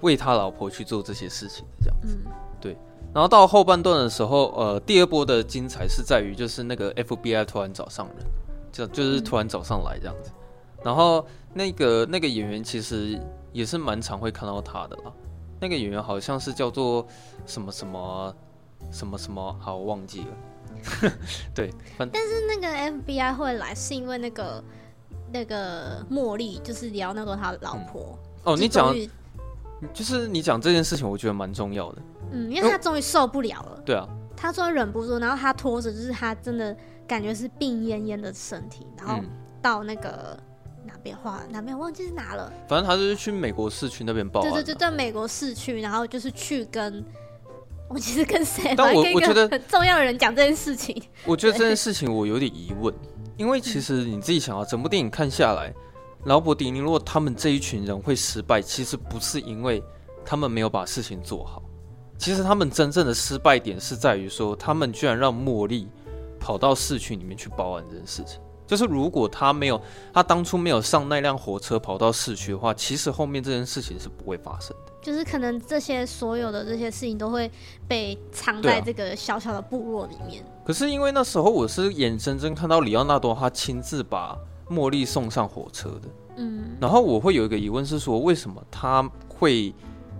[0.00, 2.18] 为他老婆去做这些事情的这样子。
[2.24, 2.30] 嗯，
[2.60, 2.76] 对。
[3.14, 8.26] 然后到后半段的时候，呃，第二波的精彩是在于，就是那个 FBI 突然找上人，
[8.70, 10.30] 就就是突然找上来这样子。
[10.34, 10.82] 嗯。
[10.84, 13.18] 然后那个那个演员其实
[13.52, 15.12] 也是蛮常会看到他的啦。
[15.60, 17.06] 那个演员好像是叫做
[17.44, 18.34] 什么什么
[18.90, 21.10] 什么什么，好，我忘记了。
[21.52, 24.62] 对，但是那个 FBI 会来，是因为那个
[25.32, 28.16] 那个茉莉，就是聊那个他老婆。
[28.44, 28.94] 嗯、哦，你讲，
[29.92, 32.02] 就是你讲这件事情，我觉得蛮重要的。
[32.30, 33.82] 嗯，因为他终于受不了了。
[33.84, 34.06] 对啊，
[34.36, 36.76] 他终于忍不住，然后他拖着，就是他真的
[37.08, 39.20] 感觉是病恹恹的身体，然后
[39.60, 40.38] 到那个
[40.88, 42.52] 哪边画哪边忘记是哪了。
[42.66, 44.50] 反正他就是去美国市区那边报案。
[44.50, 47.04] 对对对，在美国市区，然后就是去跟。
[47.90, 48.74] 我其实跟谁？
[48.76, 51.02] 但我我觉得很重要的人讲这件事情。
[51.24, 52.94] 我觉得这件事情我有点疑问，
[53.38, 55.72] 因为其实你自己想啊，整部电影看下来，
[56.24, 59.82] 劳勃迪尼洛他们这一群人会失败，其实不是因为
[60.22, 61.62] 他们没有把事情做好，
[62.18, 65.88] 其实他们真正的失败点是在于说，他们居然让茉莉
[66.38, 68.38] 跑到市区里面去报案这件事情。
[68.68, 69.80] 就是如果他没有，
[70.12, 74.92] 他当初没有上那辆火车跑到市区的话，其实后面这件事情是不会发生的。
[75.00, 77.50] 就是可能这些所有的这些事情都会
[77.88, 80.42] 被藏在这个小小的部落里面。
[80.42, 84.36] 啊、可是因为那时候我是眼睁睁看到里奥纳多他亲自把
[84.68, 89.74] 茉莉送上火车的，嗯，然后我会有一个疑问是说，为什么他会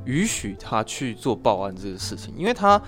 [0.06, 2.32] 允许他去做报案这个事情？
[2.34, 2.80] 因为他。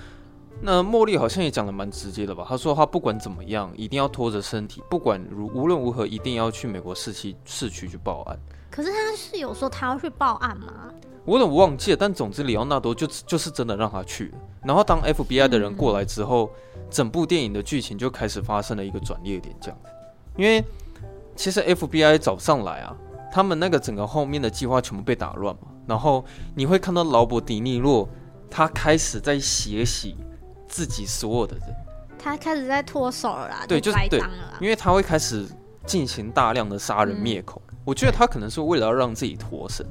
[0.62, 2.44] 那茉莉好像也讲的蛮直接的吧？
[2.46, 8.38] 她说她不管怎么样，一定要拖着身体，不管如无论如何，一定要去美国市区市区去报案。
[8.70, 10.92] 可是她是有说她要去报案吗？
[11.24, 14.32] 我有点忘记了，但总之里奥纳多就就是真的让他去。
[14.62, 19.90] 然后当 FBI 的人过来之后，嗯、整部电影的剧情就开始发生了一个转捩点，这样子。
[20.36, 20.64] 因为
[21.36, 22.96] 其实 FBI 找上来啊，
[23.32, 25.68] 他们那个整个后面的计划全部被打乱嘛。
[25.86, 28.08] 然后你会看到劳勃迪尼洛
[28.50, 30.16] 他开始在血洗。
[30.70, 31.66] 自己所有的人，
[32.16, 34.22] 他开始在脱手了啦，对，就是对，
[34.60, 35.44] 因为他会开始
[35.84, 37.60] 进行大量的杀人灭口。
[37.68, 39.84] 嗯、我觉得他可能是为了要让自己脱身，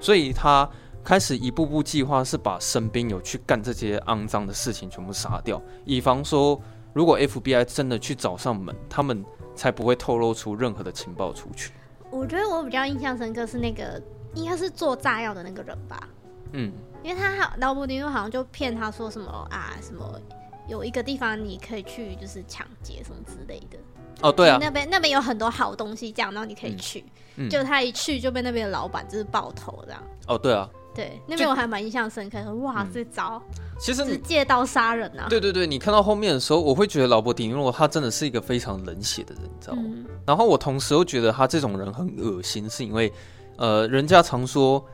[0.00, 0.68] 所以他
[1.04, 6.60] 开始一步步计划，是把身边有去干这些肮脏的事情全部杀掉，以防说
[6.94, 9.22] 如果 FBI 真的去找上门，他们
[9.54, 11.72] 才不会透露出任何的情报出去。
[12.10, 14.00] 我觉得我比较印象深刻是那个
[14.34, 16.08] 应该是做炸药的那个人吧？
[16.52, 16.72] 嗯，
[17.06, 20.20] 因为他劳勃迪尼洛好像就骗他说什么啊，什么
[20.66, 23.78] 有一个地方你可以去，就是抢劫什么之类的。
[24.22, 27.04] 哦，对啊，那边那边有很多好东西，这样，然后你可以去。
[27.36, 30.02] 嗯，就他一去就被那边的老板就是爆头这样。
[30.26, 33.40] 哦，对啊，对，那边我还蛮印象深刻的，哇，这招
[33.78, 35.28] 其实是借刀杀人啊。
[35.28, 39.82] 对对对，你看到后面的时候，我会觉得劳勃迪尼洛他真的是一个非常冷血的人，你知道吗？
[39.84, 43.12] 嗯，然后我同时又觉得他这种人很恶心，是因为
[43.58, 44.84] 呃，人家常说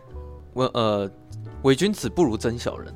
[0.52, 1.08] 我呃，
[1.62, 2.94] 伪君子不如真小人。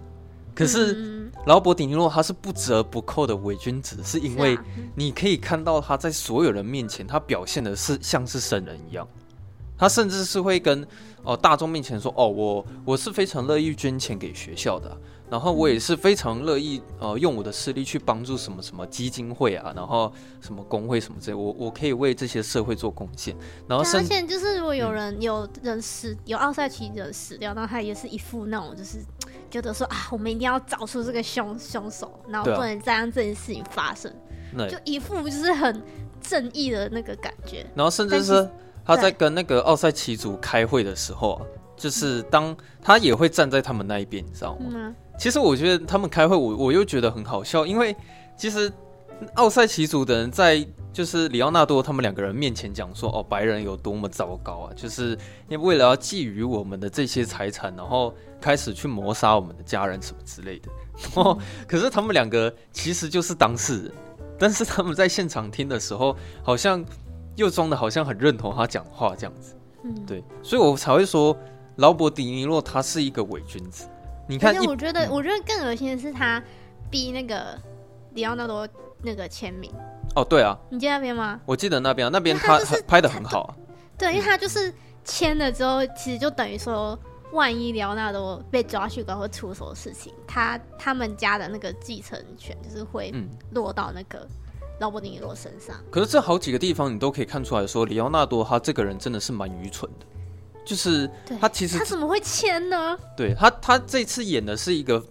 [0.55, 4.59] 可是劳勃迪尼洛他是不折不扣的伪君子，是因为
[4.95, 9.07] 你可以看到他在所有人面前，他表现的是像是圣人一样，
[9.77, 10.87] 他甚至是会跟
[11.23, 14.97] 哦大众面前说哦，我我是非常乐意捐钱给学校的。
[15.29, 23.37] 然后我也是非常乐意，呃，用我的势力去帮助什么什么基金会啊，然后什么工会什么之类，我我可以为这些社会做贡献。
[23.69, 28.99] 然后，而且就是如果有人、嗯、有人死，有奥赛奇人死掉，那他也是一副那种就是
[29.51, 34.09] 觉得说啊，我们一定要找出这个凶凶手，然后不能再让这件事情发生，
[34.57, 35.83] 啊、就一副就是很
[36.21, 37.67] 正义的那个感觉。
[37.75, 38.49] 然后甚至是
[38.85, 41.43] 他在跟那个奥赛奇族开会的时候啊，
[41.77, 44.67] 就是当他也会站在他们那一边，你知道吗？
[44.73, 47.95] 嗯其实我觉得他们开会，我我又觉得很好笑，因为
[48.37, 48.73] 其实
[49.35, 55.11] 奥赛奇族的人在就是里奥纳多他们两个人面前讲说，哦，白人有多么糟糕啊，就是
[55.49, 60.71] 因为为了要觊觎我们的这些财产，然后开始去谋杀我们的家人什么之类的。
[61.21, 63.93] 哦，可是他们两个其实就是当事人，
[64.39, 66.85] 但是他们在现场听的时候，好像
[67.37, 69.55] 又装的好像很认同他讲话这样子。
[69.85, 71.37] 嗯，对，所以我才会说
[71.77, 73.87] 劳勃迪尼洛他是一个伪君子。
[74.29, 76.43] 你看，我觉得，我觉得更恶心的是他
[76.91, 77.59] 逼那个
[78.15, 78.69] 里奥纳多
[79.03, 79.71] 那个签名。
[80.15, 81.41] 哦，对啊，你记得那边吗？
[81.45, 83.55] 我记得那边，啊那边他拍的很好啊。
[83.99, 84.73] 对，因为他就是
[85.05, 86.99] 签了之后，其实就等于说，
[87.33, 93.13] 万一里奥纳多被抓去关或出什么事情，他他们家的那个继承权就是会
[93.53, 94.27] 落到那个
[94.81, 95.77] 劳勃迪尼罗身上。
[95.91, 100.07] 可是这好几个地方你都可以看出来说，里奥纳多他这个人真的是蛮愚蠢的。
[100.67, 101.09] 就是
[101.41, 102.99] 他其实他怎么会签呢？
[103.17, 105.03] 对他，他这次演的是一个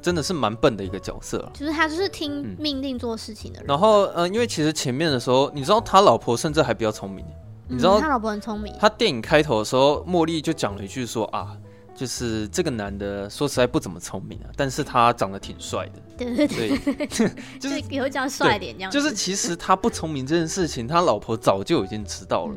[0.00, 3.66] 真的是蛮笨的一个角色，就是他就是听命令做事情的人。
[3.68, 7.22] 然后，呃，因为其实前面的时候，你知道他老婆甚至还比较聪明，
[7.68, 8.74] 你知道他老婆很聪明。
[8.80, 11.54] 他电影开头的时候，茉莉就讲了一句说啊，
[11.94, 15.92] 就是这个男的说实在不怎么聪明啊，但是他长得挺帅的。
[16.16, 17.08] 对对对，
[17.60, 18.90] 就是以后这样帅点这样。
[18.90, 22.54] 就是其实他不聪明这件事情，他老婆早就已经知道了。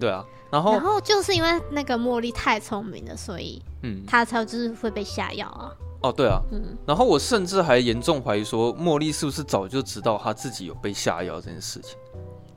[0.00, 0.24] 对啊。
[0.50, 5.72] 然后，然后就是因为那个茉莉太聪明了，所以，嗯，他才就是会被下药啊。
[6.00, 6.76] 哦，对啊，嗯。
[6.86, 11.96] 然后我甚至还严重怀疑说，茉莉是不是早就知道她自己有被下药这件事情？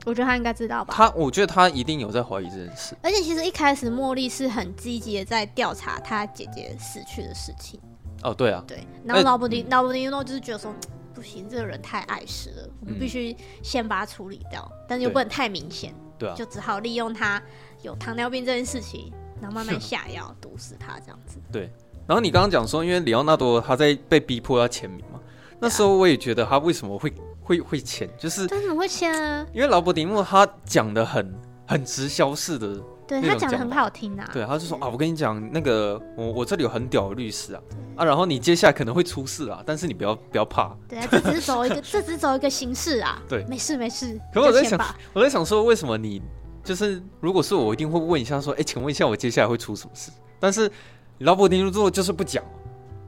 [0.04, 0.92] 我觉得他应该知道吧。
[0.96, 2.96] 他，我觉得他一定有在怀疑这件事。
[3.02, 7.78] 而且其实一开始茉莉是很积极的在调查他姐姐死去的事情。
[8.24, 8.84] 哦，对啊，对。
[9.04, 10.74] 然后劳勃丁劳勃迪尼洛就是觉得说，
[11.14, 15.94] 不行，这个人太碍事了，我们必须先把他处理掉，嗯、但是又不能太明显。
[16.18, 16.34] 对啊。
[16.34, 17.40] 就只好利用他。
[17.82, 21.38] 有糖尿病这件事情，然后慢慢下药毒死他这样子。
[21.50, 21.70] 对，
[22.06, 25.20] 然后你刚刚讲说，因为里奥纳多他在被逼迫要签名嘛，
[25.58, 29.46] 那时候我也觉得他为什么会会会签，就是他怎么会签啊？
[29.52, 31.34] 因为劳勃迪莫他讲的很
[31.66, 34.30] 很直销式的，对他讲的很好听啊。
[34.32, 37.62] 对，他就说啊，我跟你讲，那个我我这里有很屌的律师啊
[37.96, 40.72] 啊，然后你接下来可能会出事啊，但是你不要不要怕。
[40.88, 43.20] 对啊，这只是走一个，这只是走一个形式啊。
[43.28, 44.20] 对，没事没事。
[44.32, 44.78] 可我在想，
[45.12, 46.22] 我在想说，为什么你？
[46.64, 50.12] 就是，如果是我，我一定会问一下，说，哎、欸，请问一下，我接下来会出什么事？
[50.38, 50.70] 但是
[51.18, 52.44] 劳勃迪尼洛就是不讲，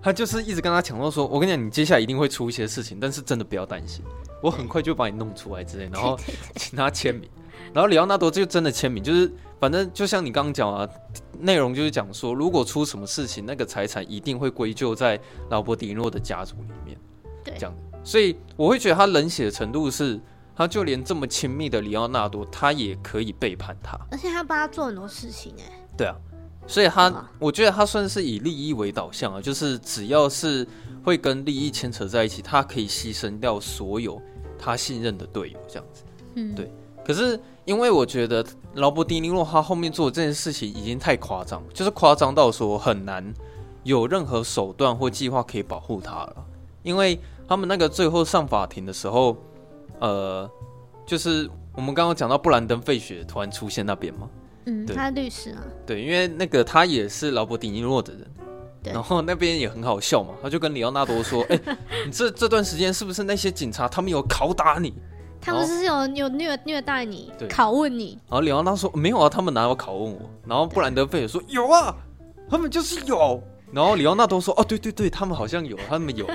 [0.02, 4.04] 他就是一直跟他强调说，我跟你讲，你接下来一定会出一些事情，但是真的不要担心，
[4.42, 6.18] 我很快就把你弄出来之类，然后
[6.56, 7.30] 请他签名，
[7.72, 10.88] 然后里奥纳多就真的签名，就是反正就像你刚刚讲啊，
[11.38, 16.98] 内容就是讲说，如果出什么事情，那个财产一定会归咎在劳勃迪诺的家族里面，
[17.44, 20.20] 对，这样，所以我会觉得他冷血的程度是。
[20.56, 25.86] 他就连这么亲密的里奥纳多，他也可以背叛他，而且他帮他做很多事情哎。
[25.96, 26.14] 对啊，
[26.66, 30.66] 所以他，我觉得他算是以利益为导向啊，就是只要是
[31.02, 34.20] 会跟利益牵扯在一起，他可以牺牲掉所有
[34.56, 36.04] 他信任的队友这样子。
[36.34, 36.72] 嗯，对。
[37.04, 43.34] 可是因为我觉得劳勃迪尼洛他后面做的这件事情已经太夸张，就是夸张到说很难
[43.82, 46.46] 有任何手段或计划可以保护他了，
[46.82, 49.36] 因为他们那个最后上法庭的时候。
[50.00, 50.50] 呃，
[51.06, 54.28] 就是我们刚刚讲到布兰登·费雪突然出现那边嘛，
[54.66, 58.26] 嗯，他律师啊，对，因为那个他也是劳勃·迪尼洛的人，
[58.82, 61.76] 对，然后那边也很好笑嘛，他就跟里奥纳多说：“哎、欸，
[62.06, 64.94] 你这这段时间是不是那些警察他们有拷打你？
[65.40, 68.18] 他们是有有虐虐待你，拷问你。
[68.30, 70.30] 然后里奥纳说没有啊，他们哪有拷问我？
[70.46, 71.94] 然后布兰德费尔说有啊，
[72.48, 73.42] 他们就是有。
[73.70, 76.26] 然后里奥纳多说哦，对对对，他们好像有，他们有。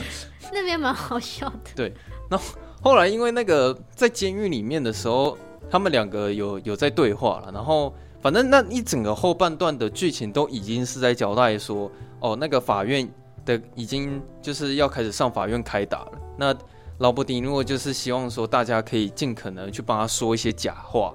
[0.52, 1.70] 那边蛮好笑的。
[1.74, 1.94] 对，
[2.28, 2.44] 然后
[2.80, 5.36] 后来因为那个在监狱里面的时候，
[5.70, 13.08] 他们两个有有在对话了，然后反正那一整个后半段的剧情都已经是在交代说，哦，那个法院
[13.44, 16.12] 的已经就是要开始上法院开打了。
[16.36, 16.54] 那
[16.98, 21.14] 劳勃迪尼洛就是希望说大家可以尽可能去帮他说一些假话。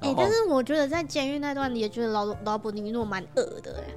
[0.00, 3.94] 哎、欸，但是我觉得在监狱那段，你也觉得劳劳勃迪尼洛蛮恶的哎。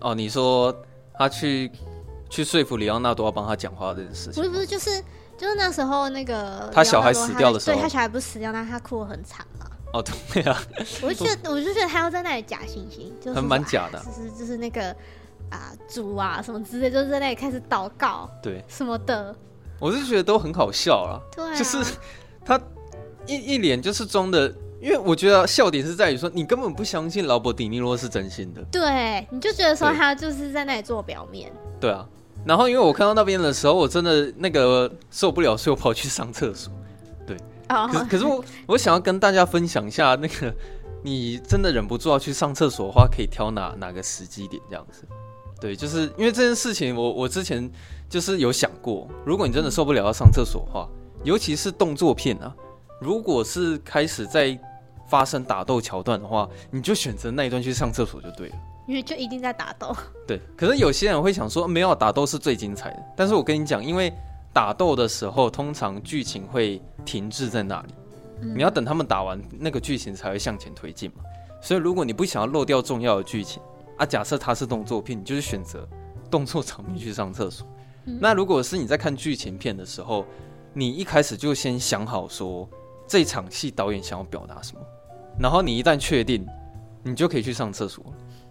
[0.00, 0.74] 哦，你说
[1.14, 1.70] 他去
[2.28, 4.42] 去说服里奥纳多要帮他讲话这件事情？
[4.42, 5.02] 不是不是，就是
[5.40, 9.66] 就是那时候那个他小孩死掉的时候，对他小孩不是死掉，但他哭得很惨嘛。
[9.94, 10.42] 哦，对。
[10.42, 10.62] 啊，
[11.00, 14.94] 我就觉得 我就觉得他要在那里假惺惺，就是很蛮假的，就是就是那个
[15.48, 18.62] 啊主啊什么之类，就是在那里开始祷告，对。
[18.68, 19.34] 什么的。
[19.78, 21.78] 我是觉得都很好笑啦，对啊，就是
[22.44, 22.60] 他
[23.26, 24.46] 一一脸就是装的，
[24.78, 31.50] 因为我觉得笑点是在于说你根本不相信劳勃迪尼洛是真心的，对，你就觉得说他就是在那里做表面，
[31.80, 32.06] 对啊。
[32.44, 36.72] 然后因为我看到那边的时候，我真的那个受不了，所以我跑去上厕所。
[37.26, 37.36] 对，
[37.68, 40.54] 可是可是我我想要跟大家分享一下，那个
[41.02, 45.04] 你真的忍不住要去上厕所的话，可以挑哪哪个时机点这样子。
[45.60, 47.70] 对，就是因为这件事情我，我我之前
[48.08, 50.88] 就是有想过，如果你真的受不了要上厕所的话，
[51.22, 52.54] 尤其是动作片啊，
[52.98, 54.58] 如果是开始在
[55.06, 58.54] 发生打斗桥段的话，你就选择那一段去上厕所就对了，
[58.86, 59.94] 因为就一定在打斗。
[60.26, 64.12] 对，可是有些人会想说，没有打斗是最精彩的，但是我跟你讲，因为
[64.52, 67.94] 打斗的时候通常剧情会停滞在那里，
[68.42, 71.22] 嗯，你要等他们打完那个剧情才会向前推进嘛，
[71.60, 73.62] 所以如果你不想要漏掉重要的剧情。
[73.96, 75.86] 啊，假设它是动作片，你就是选择
[76.30, 77.66] 动作场面去上厕所。
[78.06, 78.18] 嗯。
[78.18, 80.24] 那如果是你在看剧情片的时候，
[80.72, 82.66] 你一开始就先想好说
[83.06, 84.80] 这场戏导演想要表达什么，
[85.38, 86.46] 然后你一旦确定，
[87.02, 88.02] 你就可以去上厕所。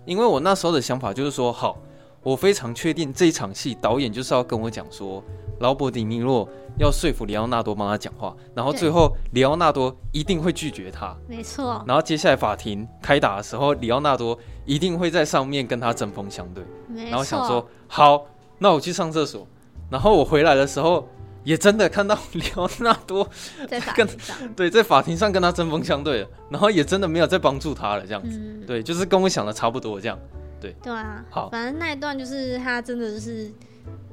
[0.06, 1.78] 因为我那时候的想法就是说，好，
[2.24, 5.24] 我非常确定这一场戏导演就是要跟我讲说。
[5.60, 11.84] 劳勃迪尼洛要说服里奥纳多帮他讲话，然后最后里奥纳多一定会拒绝他，没错。
[11.86, 16.64] 然后接下来法庭开打的时候，里奥纳多一定会在上面跟他针锋相对，
[17.10, 18.26] 然后想说好，
[18.58, 19.46] 那我去上厕所。
[19.90, 21.06] 然后我回来的时候，
[21.50, 23.28] 也真的看到 里奥纳多
[23.68, 30.20] 在法庭上，对，在法庭上跟他针锋相对了，然后也真的没有再帮助他了，这样子，嗯，对，就是跟我想的差不多这样，
[30.62, 33.52] 对，对啊，好，反正那一段就是他真的就是。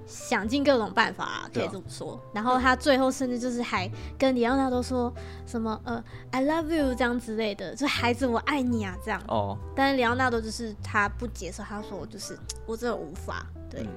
[0.09, 2.21] 想尽各种办法、啊，可以这么说、啊。
[2.33, 5.13] 然后他最后甚至就是还跟里奥纳多说
[5.49, 9.21] 什么呃，I love you 这样之类的，就孩子我爱你啊这样。
[9.27, 9.59] 哦。
[9.75, 13.89] 但是里奥纳多就是他不接受，他说就是我真的无法对、嗯、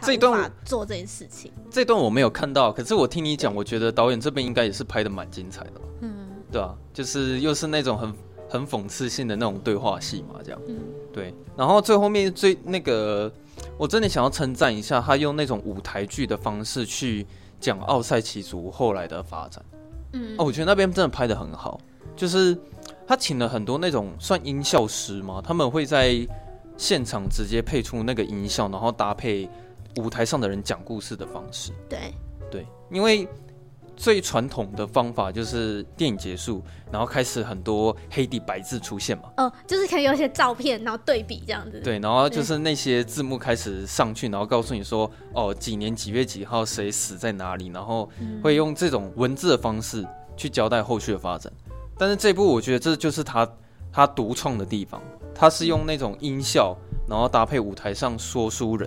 [0.00, 1.50] 他无法做这件事情。
[1.70, 5.72] 这段我没有看到，可是我听你讲，我觉得导演这边应该也是拍的蛮精彩的。
[6.00, 6.14] 嗯，
[6.52, 8.14] 对啊，就是又是那种很
[8.48, 10.60] 很讽刺性的那种对话戏嘛，这样。
[10.68, 10.78] 嗯，
[11.12, 11.34] 对。
[11.56, 13.32] 然后最后面最那个。
[13.78, 17.26] 我真的想要称赞一下他用那种舞台剧的方式去
[17.58, 19.64] 讲奥赛奇族后来的发展。
[20.12, 21.80] 嗯，哦，我觉得那边真的拍的很好，
[22.14, 22.56] 就是
[23.06, 26.14] 他请了很多那种算音效师嘛，他们会在
[26.76, 29.48] 现场直接配出那个音效，然后搭配
[29.96, 31.72] 舞台上的人讲故事的方式。
[31.88, 32.14] 对，
[32.50, 33.28] 对，因为。
[33.98, 39.30] 最传统的方法就是电影结束，然后开始很多黑底白字出现嘛。
[39.38, 41.80] 哦，就是可以有一些照片，然后对比这样子。
[41.80, 48.06] 对，然后就是那些字幕开始上去，然后告诉你说，哦，几年几月几号谁死在哪里，然后
[48.42, 50.06] 会用这种文字的方式
[50.36, 51.50] 去交代后续的发展。
[51.96, 53.50] 但是这部我觉得这就是他
[53.90, 55.00] 他独创的地方，
[55.34, 56.76] 他是用那种音效，
[57.08, 58.86] 然后搭配舞台上说书人。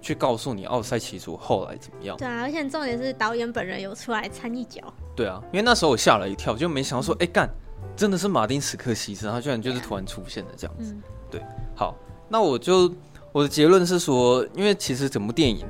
[0.00, 2.16] 去告诉你奥赛奇族后来怎么样？
[2.16, 4.82] 对啊，而且重点是导演本人有出来掺一脚。
[5.14, 7.48] 对啊，因为那时候我吓了一跳，就没想到说，哎、欸、干，
[7.96, 10.94] 真的是马丁史克西斯，他居然就是突然出现的这样子。
[11.30, 11.42] 对，
[11.74, 11.96] 好，
[12.28, 12.92] 那我就
[13.32, 15.66] 我的结论是说，因为其实整部电影，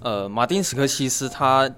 [0.00, 1.70] 呃，马丁史克西斯他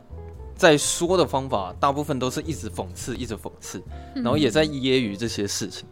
[0.55, 3.83] 在说的方法，大部分都是一直讽刺，一直讽刺，
[4.15, 5.87] 然后也在揶揄这些事情。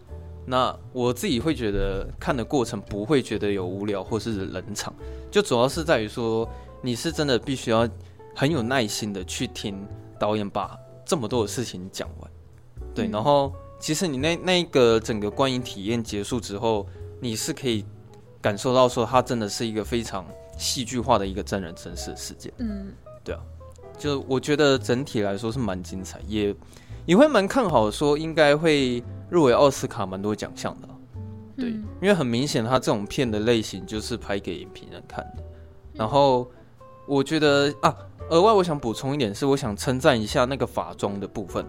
[0.49, 4.95] 那我自己会觉得看的过程不会觉得有无聊或是冷场，
[5.31, 6.49] 就主要是在于说
[6.81, 7.87] 你是真的必须要
[8.35, 9.87] 很有耐心的去听
[10.19, 12.31] 导演把这么多的事情讲完，
[12.95, 16.87] 对，然后其实你那那一个整个观影体验结束之后，
[17.21, 17.85] 你是可以
[18.41, 20.25] 感受到说它真的是一个非常
[20.57, 22.93] 戏剧化的一个真人真事的事件，嗯，
[23.23, 23.41] 对啊，
[23.99, 26.55] 就我觉得整体来说是蛮精彩，也
[27.09, 29.03] 也会蛮看好说应该会。
[29.31, 30.89] 入围奥斯卡蛮多奖项的，
[31.59, 31.69] 对，
[32.01, 35.45] 因为很明显，他这种片的类型就是拍给影评人看的。
[35.93, 36.51] 然后
[37.07, 37.95] 我觉得啊，
[38.31, 41.63] 额外我想补充一点是，我想称赞一下那个法装的部分，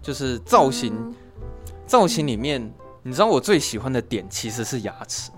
[0.00, 1.12] 就是造型，嗯、
[1.84, 2.72] 造型里面，
[3.02, 5.32] 你知道我最喜欢的点其实是牙齿。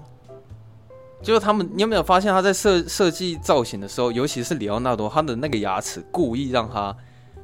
[1.22, 6.94] 就是他们，你有没有发现他在设设计造型的时候，尤其是里奥纳多，他的那个牙齿故意让他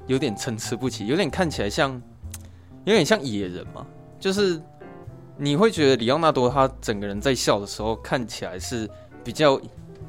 [0.08, 1.92] 有点参差不齐，有点看起来像，
[2.84, 3.86] 有点像野人嘛。
[4.18, 4.60] 就是
[5.36, 8.90] 你会觉得里奥纳多他整个人在笑的时候看起来是
[9.22, 9.60] 比较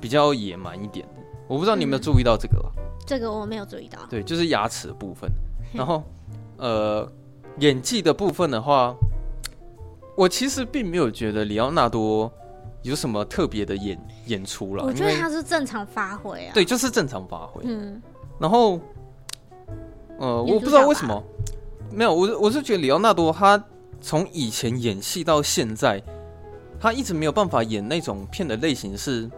[0.02, 1.22] 比较野蛮一点的。
[1.47, 2.58] 我不知道你有没有注意到这个
[3.06, 4.00] 这个我没有注意到。
[4.10, 5.30] 对，就是牙齿的部分。
[5.72, 6.04] 然后，
[6.58, 7.08] 呃，
[7.60, 8.95] 演技的部分的话，
[10.18, 12.32] 我其实并没有觉得里奥纳多。
[12.82, 14.86] 有什么特别的演演出了？
[14.86, 16.54] 我觉得他是正常发挥啊。
[16.54, 17.62] 对，就是正常发挥。
[17.66, 18.02] 嗯。
[18.39, 18.80] 然后，
[20.20, 21.24] 呃，我不知道为什么，
[21.91, 23.63] 没有我，我是觉得里奥纳多他
[23.99, 26.01] 从以前演戏到现在，
[26.80, 29.30] 他一直没有办法演那种片的类型，是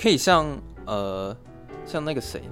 [0.00, 0.46] 可以像
[0.86, 1.36] 呃
[1.84, 2.42] 像那个谁，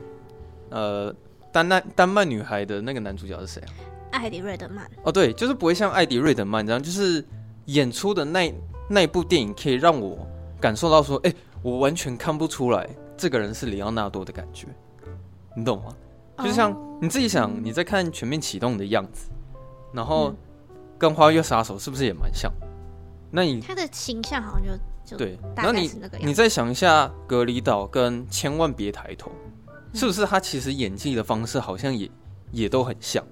[0.70, 1.14] 呃
[1.50, 3.72] 丹麦丹麦女孩的那个男主角是谁啊？
[4.12, 4.90] 艾迪瑞德曼。
[5.04, 7.24] 哦，对，就是不会像艾迪瑞德曼这样，就是
[7.66, 8.52] 演出的那。
[8.92, 10.18] 那部电影可以让我
[10.60, 14.66] 感受到说，哎、欸，我完全看不出来这个人是里奥纳多的感觉，
[15.56, 15.94] 你懂吗
[16.40, 19.30] ？Oh, 就像你自己想，你在看《全面启动》的样子，
[19.92, 20.34] 然后
[20.98, 22.52] 跟《花月杀手》是不是也蛮像？
[23.30, 24.72] 那你他的形象好像就
[25.04, 29.30] 就对，然后你你再想一下《隔离岛》跟《千万别抬头》，
[29.98, 32.10] 是不是他其实演技的方式好像也
[32.50, 33.24] 也都很像？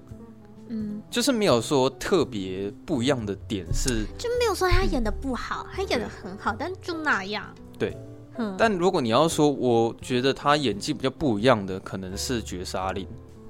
[0.69, 7.43] 嗯，就是没有说特别不一样的点是，就没有说他演的不好，嗯、他演的很好，但就那样。
[7.77, 7.97] 对，
[8.39, 8.55] 嗯。
[8.57, 13.05] 但如果你要说，我觉得他演技比较不一样的，可能是《绝杀令》，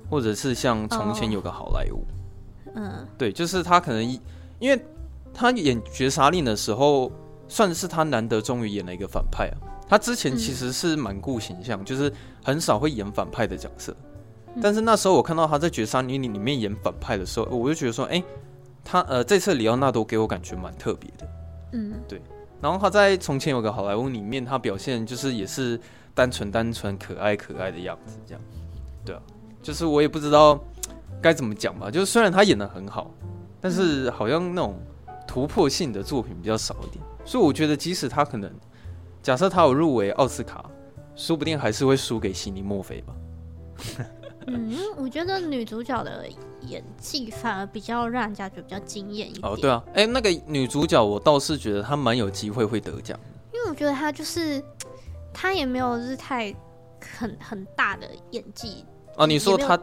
[0.09, 1.97] 或者是像《从前有个好莱坞》。
[2.75, 4.03] 嗯，对，就是他可能
[4.59, 4.79] 因为
[5.33, 7.09] 他演《绝杀令》的时候，
[7.47, 9.57] 算是他难得终于演了一个反派啊。
[9.87, 12.13] 他之前其实是蛮顾形象，嗯、就是
[12.43, 13.95] 很少会演反派的角色。
[14.61, 18.23] 但是那时候我看到他在《绝杀令》里面演反派的时候，我就觉得说，哎、欸，
[18.83, 21.27] 他呃这次里奥纳多给我感觉蛮特别的，
[21.73, 22.21] 嗯，对。
[22.61, 25.79] 然后他在《从前有个好莱坞》里面，他表现就是也是
[26.13, 28.41] 单纯单纯、可爱可爱的样子，这样，
[29.05, 29.21] 对啊。
[29.61, 30.57] 就是我也不知道
[31.21, 33.11] 该怎么讲吧，就是虽然他演得很好，
[33.59, 34.79] 但是好像那种
[35.27, 38.49] 突破性的作品比较少一点，所以我觉得即使他可能
[39.21, 40.63] 假设他有入围奥斯卡，
[41.15, 43.13] 说不定还是会输给悉尼墨菲吧。
[44.49, 46.25] 嗯，我觉得女主角的
[46.61, 49.45] 演技反而比较让人家觉得比较惊艳一点。
[49.45, 53.17] 哦，对啊，哎、欸，那个女主角我倒是觉得她蛮有机会会得奖，
[53.53, 54.63] 因为我觉得她就是
[55.33, 56.53] 她也没有就是太
[57.17, 58.85] 很很大的演技。
[59.15, 59.79] 啊，你说她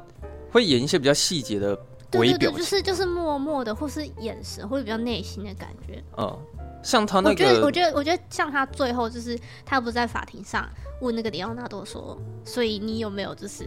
[0.50, 1.74] 会演一些比较细节的
[2.12, 6.02] 微表情，对对对，就是就是默默的，或是眼神，或者比较内心的感觉。
[6.16, 6.38] 嗯，
[6.82, 10.68] 像她那个，我觉得我觉得我觉得像她最后就是她不是在法庭上
[11.00, 13.64] 问那个里奥纳多说，所以你有没有就是？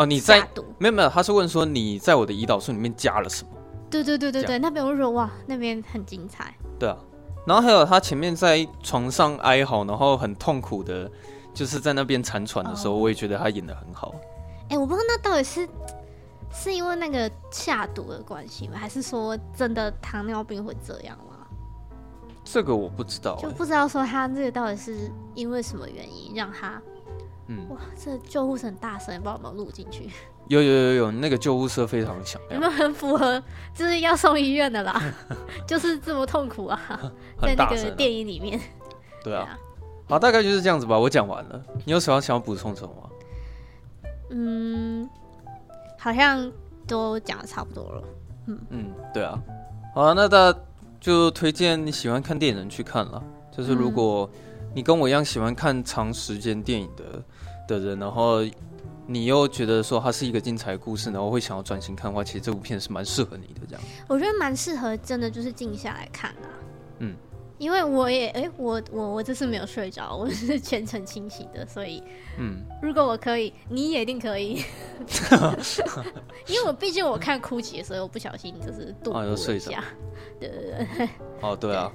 [0.00, 0.40] 哦，你在
[0.78, 3.50] 没有没有，他是问说你在我的胰岛素里面加了什么？
[3.90, 6.54] 对对对对对，那边我就说哇，那边很精彩。
[6.78, 6.96] 对啊，
[7.46, 11.10] 然后还有他前面在床上哀嚎，然后很痛苦的，
[11.52, 14.14] 就是在那边残喘的时候，哦、我也觉得他演的很好。
[14.62, 15.68] 哎、欸，我不知道那到底是
[16.50, 18.78] 是因为那个下毒的关系吗？
[18.78, 21.46] 还是说真的糖尿病会这样吗？
[22.42, 26.80] 这个我不知道、欸，就不知道说他这个到底是因为什么原因让他。
[27.50, 30.08] 嗯，哇，这救护车很大声，不知道有没有录进去？
[30.46, 33.42] 有有有有，那个救护车非常响，有没有很符合？
[33.74, 35.02] 就是要送医院的啦，
[35.66, 36.80] 就是这么痛苦啊，
[37.42, 38.60] 在那个电影里面。
[39.24, 39.58] 对啊，
[40.08, 40.96] 好，大概就是这样子吧。
[40.96, 43.10] 我讲完了，你有什么想要补充什么吗？
[44.30, 45.10] 嗯，
[45.98, 46.50] 好像
[46.86, 48.02] 都讲的差不多了。
[48.46, 49.40] 嗯嗯，对啊。
[49.92, 50.58] 好啊，那大家
[51.00, 53.22] 就推荐你喜欢看电影的人去看了。
[53.50, 54.30] 就是如果
[54.74, 57.22] 你跟我一样喜欢看长时间电影的。
[57.68, 58.44] 的人，然后
[59.06, 63.60] 你又觉得说它是一个精彩的故事，然后会想要专心看的话，其实这部片是蛮适合你的。
[63.64, 66.50] 这样，我觉得蛮适合，真的就是静下来看啊。
[66.98, 67.14] 嗯，
[67.58, 72.02] 因为我也哎，我我我这次没有睡着，我是全程清醒的，所以
[72.38, 74.64] 嗯，如果我可以，你也一定可以。
[76.48, 79.84] 因为我毕竟我看哭泣的时候，我不小心就是度过一下。
[80.40, 81.08] 对对对。
[81.40, 81.92] 哦，对啊。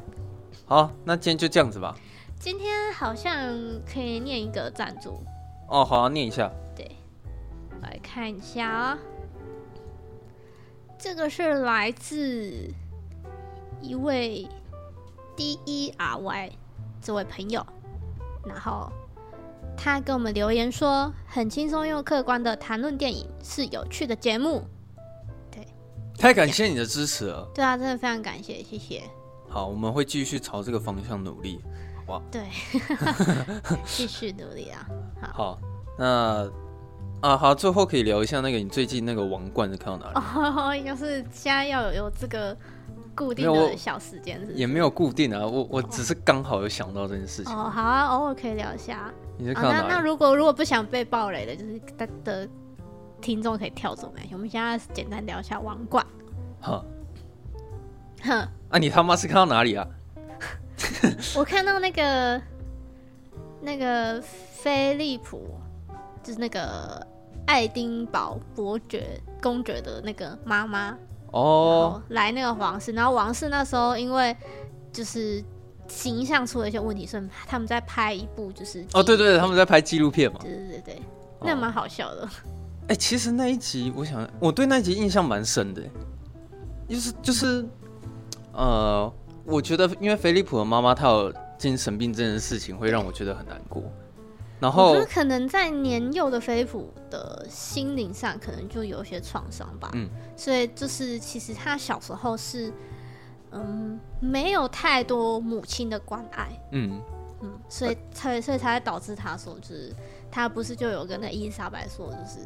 [0.63, 1.93] 好，那今天就这样子吧。
[2.39, 3.33] 今天好像
[3.91, 5.23] 可以念一个赞助。
[5.67, 6.51] 哦，好、啊，念一下。
[6.75, 6.95] 对，
[7.81, 8.97] 来看一下啊，
[10.97, 12.71] 这个是来自
[13.81, 14.47] 一位
[15.35, 16.51] D E R Y
[17.01, 17.65] 这位朋友，
[18.45, 18.91] 然后
[19.75, 24.63] 他给我们留言说，很轻松又客观的谈论电影，是有趣的节目。
[25.49, 25.65] 对，
[26.17, 27.49] 太感谢你的支持了。
[27.55, 29.01] 对啊，真的非常感谢，谢谢。
[29.49, 31.59] 好，我们会继续朝这个方向努力。
[32.31, 32.41] 对，
[33.85, 34.87] 继续努力啊！
[35.21, 35.59] 好，好，
[35.97, 36.49] 那
[37.21, 40.19] 啊，好，最后可以聊一下那个你最近那个王冠是看到哪里？
[40.19, 42.55] 哦， 就是现在要有有这个
[43.15, 47.55] 固定的小时间，是也没有固定啊，我我只是刚好有想到这件事情。
[47.55, 49.11] 哦，好啊，偶尔可以聊一下。
[49.37, 49.83] 你是看到哪里？
[49.83, 52.47] 啊、那那如果如果不想被暴雷的，就是他的
[53.21, 54.29] 听众可以跳走没？
[54.33, 56.05] 我们现在简单聊一下王冠。
[56.61, 56.85] 哼，
[58.23, 59.87] 哼，啊，你他妈是看到哪里啊？
[61.35, 62.41] 我看到那个
[63.61, 65.57] 那个菲利普，
[66.23, 67.05] 就是那个
[67.45, 70.97] 爱丁堡伯爵公爵的那个妈妈
[71.31, 74.35] 哦，来那个皇室，然后王室那时候因为
[74.91, 75.43] 就是
[75.87, 81.01] 形象出了一些问题，所以他们在拍一部就是哦，对对对，他们在拍纪录片嘛，对对对对，
[81.41, 82.27] 那蛮好笑的。
[82.83, 85.81] 哎、欸，其实那一集，我想我对那一集印象蛮深的，
[86.87, 87.65] 就是就是
[88.51, 89.11] 呃。
[89.45, 93.83] 我觉得，因为菲利普的妈妈她有精神病这件事情，会让我觉得很难过。
[94.59, 99.91] 然后，我觉得可能在年幼的菲利普的心灵上，可能就有一些创伤吧。
[99.93, 102.71] 嗯，所以就是其实他小时候是，
[103.51, 106.47] 嗯，没有太多母亲的关爱。
[106.71, 107.01] 嗯
[107.41, 109.93] 嗯，所以才所以才会导致他说，就是
[110.31, 112.39] 他不是就有跟那伊丽莎白说，就是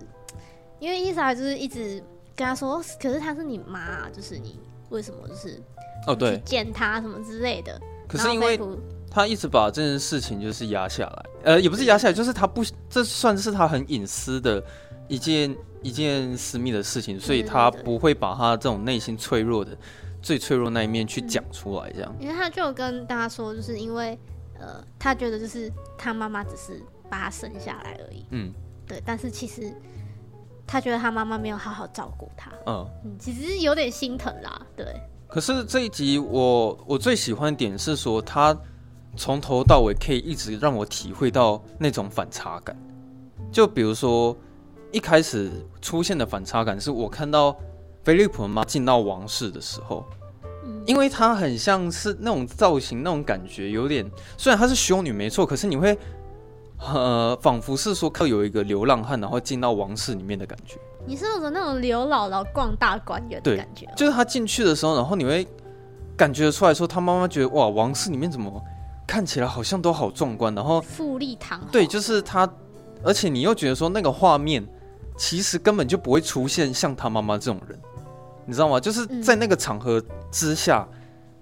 [0.79, 2.03] 因为伊丽莎白就是一直
[2.35, 4.59] 跟他说，可是她是你妈，就是你
[4.89, 5.61] 为什么就是。
[6.07, 7.79] 哦，对，见他什么之类的。
[8.07, 8.59] 可是因为
[9.11, 14.63] 他一直把这件事情就是压下来，呃，也不是压下来，就是他不，这算是他很隐私的
[15.07, 19.77] 一件一件私密的事情，所以他不会把他这种内心脆弱的
[20.21, 22.15] 最脆弱那一面去讲出来，这样。
[22.17, 24.17] 因为他就跟大家说，就是因为
[24.57, 28.53] 呃，他觉得就是他妈妈只是把他生下来而已，嗯，
[28.87, 29.71] 对，但是其实
[30.71, 34.85] 他觉得他妈妈没有好好照顾他，嗯，嗯，其实有点心疼啦，对。
[35.27, 38.55] 可是这一集我我最喜欢的点是说，他
[39.15, 42.77] 从头到尾可以一直让我体会到那种反差感。
[43.51, 44.37] 就比如说
[44.91, 45.51] 一开始
[45.81, 47.55] 出现的反差感，是我看到
[48.03, 50.05] 菲利普妈进到王室的时候，
[50.85, 54.07] 因为她很像是那种造型，那种感觉有点，
[54.37, 55.97] 虽然她是修女没错，可是你会
[56.79, 60.77] 呃仿佛是说，有一个流浪汉然后进到王室里面的感觉。
[61.05, 65.47] 你是有种那种刘姥姥逛大观园的感觉，就是他进去的时候，然后你会
[66.15, 68.61] 感觉出来说，他妈妈觉得哇，王室里面怎么
[69.07, 71.69] 看起来好像都好壮观，然后富丽堂皇。
[71.71, 72.47] 对，就是他，
[73.03, 74.63] 而且你又觉得说那个画面
[75.17, 77.79] 其实根本就不会出现像他妈妈这种人，
[78.45, 78.79] 你知道吗？
[78.79, 80.98] 就是在那个场合之下，嗯、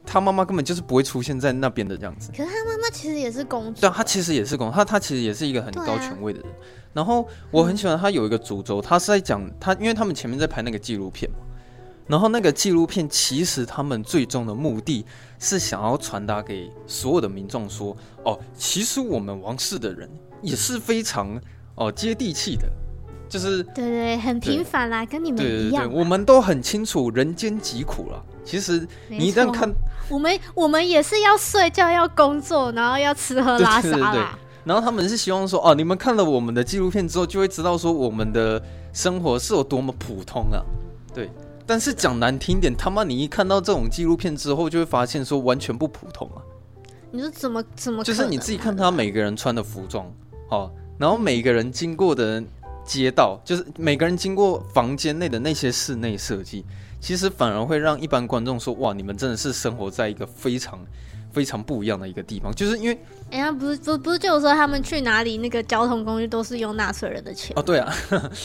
[0.07, 2.31] 他妈妈根本就是不会出现在那边的这样子。
[2.31, 6.49] 可是他妈妈其实也是公主，对，他其实也是公主，他他其实也是一个很高权位的人。
[6.93, 11.37] 然后我很喜欢他有一个诅咒，他是在讲他，因为他们前面在拍那个纪录片嘛。
[12.07, 15.05] 然后那个纪录片其实他们最终的目的
[15.39, 20.09] 是想要传达给所有的民众说：哦，其实我们王室的人
[20.41, 21.37] 也是非常
[21.75, 22.65] 哦接地气的，
[23.27, 25.49] 就是对对，很平凡啦，跟你们一样。
[25.49, 28.23] 对对对，我们都很清楚人间疾苦了。
[28.45, 29.69] 其实你一旦看，
[30.09, 34.37] 我们我们也是要睡觉、要工作，然后要吃喝拉撒啦。
[34.63, 40.61] 然后他们是希望说，哦，你们看了我们的纪录片之后，就会知道说我们的生活是有多么普通啊，
[41.13, 41.29] 对。
[41.65, 46.39] 但是讲难听点，他妈你一看到这种纪录片之后，就会发现说完全不普通啊。
[47.11, 48.03] 你说怎么怎么？
[48.03, 50.09] 就是你自己看他每个人穿的服装，
[50.49, 52.41] 哦，然后每个人经过的
[52.85, 56.65] 街道，就是每个人经过房间内的那些室内设计，
[56.99, 60.79] 其实反而会让一般观众说，哇，你们真的是生活在一个非常。
[61.29, 62.97] 非常不一样的一个地方，就是因为，
[63.29, 67.53] 哎呀，不是不不是，就是说他们去哪里那个交通工具都是用纳税人的钱。
[67.55, 67.93] 哦，对啊，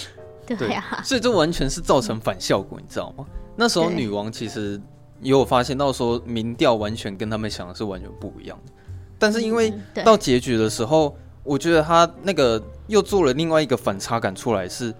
[0.44, 3.24] 对啊，所以这完全是造成反效果，你知道吗？
[3.56, 4.78] 那时候女王其实
[5.22, 8.72] 也有发现到说，民调完全跟他们想的是完全不一样的，
[9.18, 9.72] 但是因为
[10.04, 14.92] 到结局的时候，我觉得他那个又做了另外一个反差感出来，是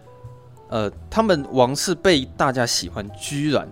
[0.72, 3.68] 呃，他们王室被大家喜欢，居然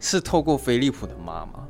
[0.00, 1.60] 是透过菲利普的妈妈。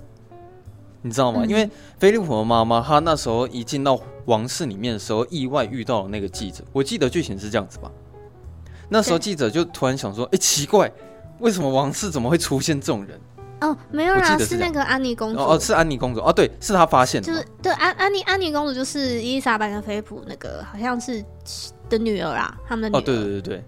[1.03, 1.45] 你知道吗？
[1.47, 1.68] 因为
[1.99, 6.64] 菲利普的妈妈，她那时候一进到王室里面的时候，意外遇到了那个记者。
[6.72, 7.91] 我记得剧情是这样子吧？
[8.89, 10.91] 那时候记者就突然想说：“哎，奇怪，
[11.41, 13.20] 为什么王室怎么会出现这种人？”
[13.61, 15.41] 哦，没有啦，是，是那个安妮公主。
[15.41, 16.20] 哦，是安妮公主。
[16.20, 17.26] 哦，对，是她发现的。
[17.26, 21.22] 就是对安安妮安妮公主，就是伊丽莎白跟菲利普那个好像是
[21.91, 22.99] 的女儿啦，他们的女儿。
[22.99, 23.64] 哦，对对对对。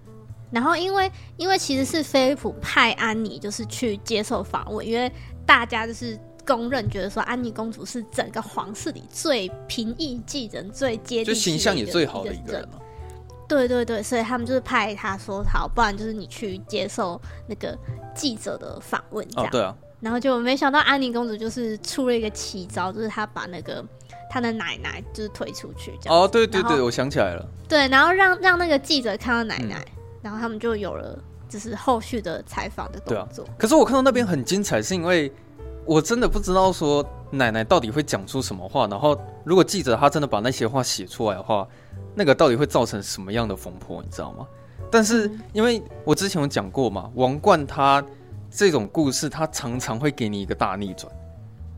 [0.53, 5.11] 然后因为因为其实是菲利普派安妮就是去接受访问，因为
[5.45, 6.19] 大家就是。
[6.45, 12.69] 公认觉得说安妮公主是整个皇室里最平易近人、最接地气，就形象也最好的一个人。
[13.47, 17.73] 对对对，所以他们就是派他说好，不然就是你去接受那个
[18.13, 19.47] 记者的访问这样。
[19.47, 19.73] 哦，对啊。
[20.01, 23.81] 然后就没想到安妮公主就是出了一个奇招，就是她把那个
[24.29, 26.19] 她的奶奶就是推出去这样。
[26.19, 27.49] 哦，对对对，我想起来了。
[27.69, 29.81] 对，然后让让那个记者看到奶奶，
[30.23, 31.15] 然后他们就有了
[31.47, 33.45] 就是后续的采访的动作。
[33.57, 35.31] 可是我看到那边很精彩，是因为
[35.85, 41.67] 我真的不知道说奶奶到底会讲出什么话，然后如果记者他真的把那些话写出来的话，
[42.15, 44.47] 那个到底会造成什么样的风波，你知道吗？
[44.89, 48.03] 但是因为我之前有讲过嘛，王冠他
[48.49, 51.11] 这种故事，他常常会给你一个大逆转。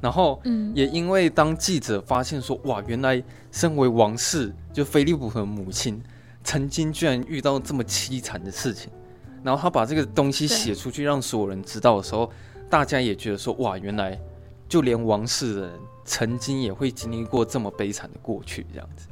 [0.01, 5.99] 然后，嗯，也因为当记者发现说，哇，原来身为王室，就菲利普和母亲，
[6.45, 8.89] 曾经居然遇到这么凄惨的事情，
[9.43, 12.31] 然后他把这个东西写出去，让所有人知道的时候，
[12.69, 14.17] 大家也觉得说，哇，原来
[14.69, 19.07] 就连王室的人曾经也会经历过这么悲惨的过去，这样子。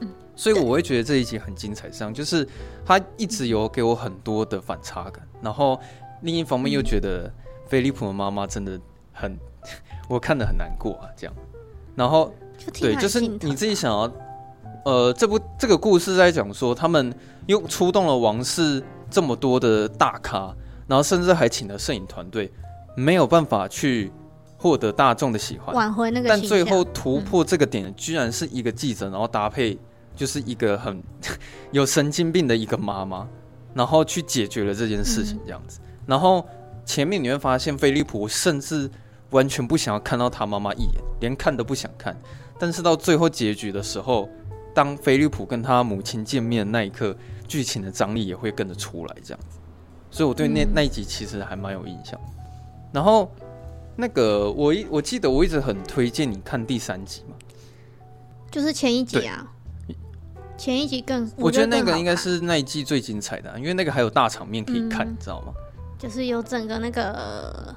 [0.00, 2.48] 嗯，所以我会觉得这一集很精彩，这样就是
[2.84, 5.78] 他一直有给我很多的反差感，然后
[6.22, 7.32] 另一方面又觉得
[7.68, 8.80] 菲利普的妈妈真的
[9.12, 9.38] 很。
[10.10, 11.34] 我看得很难过啊，这样，
[11.96, 12.30] 然后
[12.74, 14.06] 对，就是你自己想要，
[14.84, 17.14] 呃，这部这个故事在讲说，他们
[17.46, 20.54] 又出动了王室这么多的大咖，
[20.86, 22.52] 然后甚至还请了摄影团队，
[22.96, 24.12] 没有办法去
[24.56, 29.78] 获得大众的喜欢，挽回那个，但最后突破这个点，嗯、居然是一个记者，然后搭配
[30.14, 31.02] 就是一个很
[31.72, 33.26] 有神经病的一个妈妈，
[33.72, 35.80] 然后去解决了这件事情，这样子。
[35.82, 36.46] 嗯、然后
[36.84, 38.90] 前面你会发现，菲利普甚至。
[39.30, 42.16] 完全不想要看到他妈妈一眼，连看都不想看。
[42.56, 44.28] 但是到最后结局的时候，
[44.74, 47.16] 当菲利普跟他母亲见面的那一刻，
[47.46, 49.58] 剧情的张力也会跟着出来，这样子。
[50.10, 52.20] 所以我对那、嗯、那一集其实还蛮有印象。
[52.92, 53.30] 然后
[53.96, 57.36] 那个我一我记得我一直很推荐你看第三集嘛，
[58.50, 59.46] 就是前一集啊。
[60.58, 65.52] 前一集更，我觉得那个应该是那一季最精彩的、啊，因为那个还有大场面可以看，嗯、你知道吗？
[65.98, 67.74] 就是有整个那个。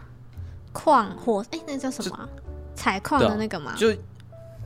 [0.74, 2.30] 矿火哎，那叫什么？
[2.76, 3.74] 采矿的那个吗？
[3.76, 3.92] 就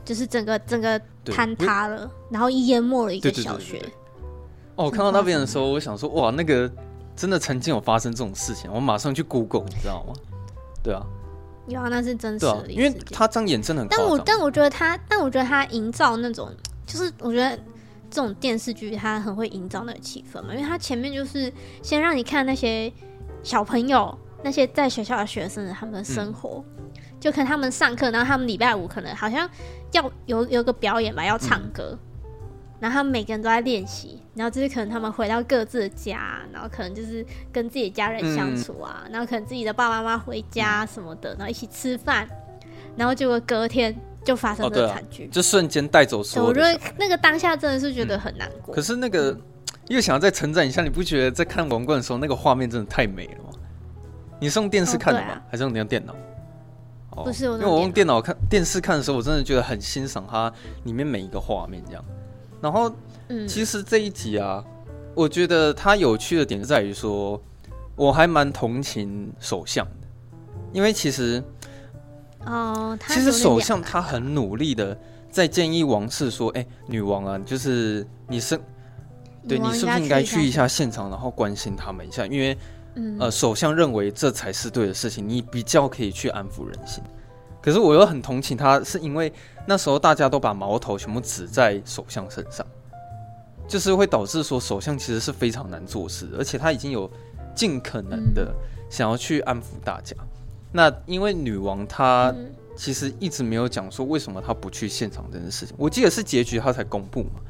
[0.04, 3.82] 就是整个整个坍塌了，然后淹没了一个小学。
[4.76, 6.70] 哦，我看到那边的时候，我想说，哇，那个
[7.14, 10.14] 真的曾经有发生这种事情，我马上去 Google，你知道吗？
[10.82, 11.04] 对啊，
[11.68, 13.88] 有啊，那是真实的，因为他张眼真的很。
[13.88, 16.50] 但我但我觉得他，但我觉得他营造那种，
[16.86, 17.56] 就是我觉得
[18.10, 22.92] 这种电视剧他很会营造那个气氛嘛，因为他前面就是先让你看那些
[23.42, 24.18] 小朋友。
[24.44, 26.81] 那些在学校的学生，他们的生活，嗯、
[27.22, 29.48] 就可能他们上课，然后他们礼拜五可能好像
[29.92, 31.98] 要有有个表演吧，要唱歌，嗯、
[32.80, 42.28] 然后他们每个人都在练习，然后就是可能他们回到各自的家，然后可能就是跟自己的家人相处啊，嗯、然后可能自己的爸爸妈妈回家什么的，然后一起吃饭，
[42.96, 46.48] 然后结果隔天就发生这个惨剧，就瞬间带走所有。
[46.48, 48.74] 我觉得那个当下真的是觉得很难过。
[48.74, 49.38] 嗯、可是那个
[49.86, 53.50] 又想要再成长一下，你不觉得在看王冠的时候，那个画面真的太美了吗？
[54.40, 55.28] 你是用电视看的吗？
[55.28, 56.12] 哦啊、还是用你用电脑？
[57.16, 60.52] 哦，不是，因为我用电脑看电视看的时候，我真的觉得很欣赏它
[60.84, 62.04] 里面每一个画面这样。
[62.60, 62.90] 然后，
[63.28, 64.64] 嗯，其实这一集啊，
[65.14, 67.40] 我觉得它有趣的点在于说，
[67.96, 70.06] 我还蛮同情首相的，
[70.72, 71.42] 因为其实，
[72.46, 74.98] 哦，其实首相他很努力的
[75.30, 78.58] 在建议王室说，哎、欸，女王啊，就是你是，
[79.46, 82.56] 对你是不是应该去一下现场，然后关心他们一下，因为。
[82.94, 87.02] 嗯，呃，首相认为这才是对的事情，你比较可以去安抚人心。
[87.62, 89.32] 可是我又很同情他，是因为
[89.66, 92.66] 那时候大家都把矛头全部指在首相身上，
[93.68, 97.08] 就是会导致说首相其实是非常难做事，而且他已经有
[97.54, 98.52] 尽可能的
[98.90, 100.14] 想要去安抚大家。
[100.20, 100.26] 嗯、
[100.72, 102.34] 那因为女王她
[102.76, 107.40] 其实一直没有讲说为什么她不去现场这件事情，我记得是结局她才公布嘛。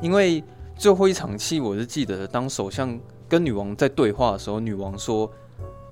[0.00, 0.42] 因为
[0.76, 2.98] 最后一场戏，我是记得当首相。
[3.32, 5.32] 跟女王在对话的时候，女王说：“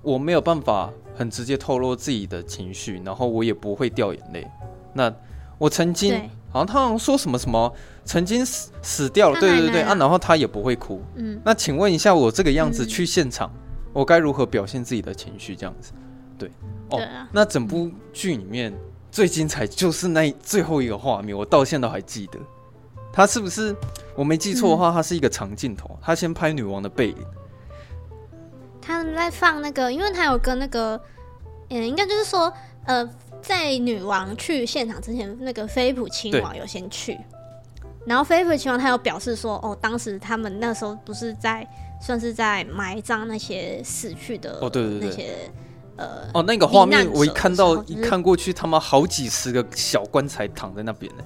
[0.05, 4.47] 我没有办法很直接透露自己的情绪，然后我也不会掉眼泪。
[4.93, 5.11] 那
[5.57, 6.20] 我曾经
[6.51, 7.72] 好像他好像说什么什么
[8.05, 11.01] 曾经死死掉了，对对对啊，然后他也不会哭。
[11.14, 15.57] 嗯，那请问一下，我这个样子去现场，嗯、我该如何表现自己的情绪？
[15.57, 15.93] 这样子，
[16.36, 16.47] 对
[16.91, 16.99] 哦。
[16.99, 18.70] 对啊、那整部剧里面
[19.11, 22.38] 最精彩就是那最后一个画面，我到现在都还记得。”
[23.12, 23.74] 他是不是
[24.14, 27.16] 我没记错的话，他是一个长镜头，他先拍女王的背影。
[28.80, 31.00] 他在放那个，因为他有跟那个，
[31.68, 32.52] 嗯，应该就是说，
[32.86, 33.08] 呃，
[33.42, 37.18] 在女王去现场之前，那个菲普亲王有先去，
[38.06, 41.66] 然后菲普亲王他有表示说，哦，当时他们那时候不是在
[42.00, 45.50] 算是在埋葬那些死去的哦，对对对，那些
[45.96, 51.22] 呃，哦，那个画面我一看到、就是、一看过去，他妈好几十个小棺材躺在那边呢。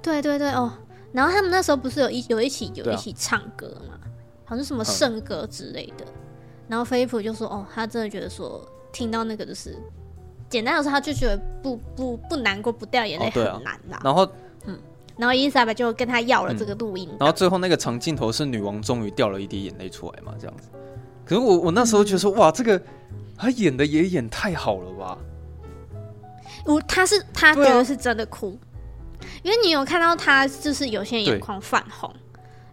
[0.00, 0.72] 对对对，哦。
[1.12, 4.06] 然后他们那时候不是有一有一起有一起唱歌嘛，啊、
[4.44, 6.04] 好像什么圣歌之类的。
[6.04, 6.14] 嗯、
[6.68, 9.76] 然后菲利普就说：“哦，他真的觉得说听到那个就是，
[10.48, 13.96] 简单的说，他就觉得不不不难过不掉眼泪很难啦。
[13.96, 14.28] 哦”啊、然后
[14.66, 14.78] 嗯，
[15.16, 20.68] 然后伊丽莎白就跟他要了这个录音、嗯，然后最后那个长镜头是女王终于掉了一滴眼泪出来嘛，这样子。
[21.24, 22.80] 可是我我那时候觉得说，嗯、哇，这个
[23.36, 25.18] 他演的也演太好了吧？
[26.66, 28.69] 我他是他觉得是真的哭，啊、
[29.42, 32.12] 因为你有看到他就是有些眼眶泛红。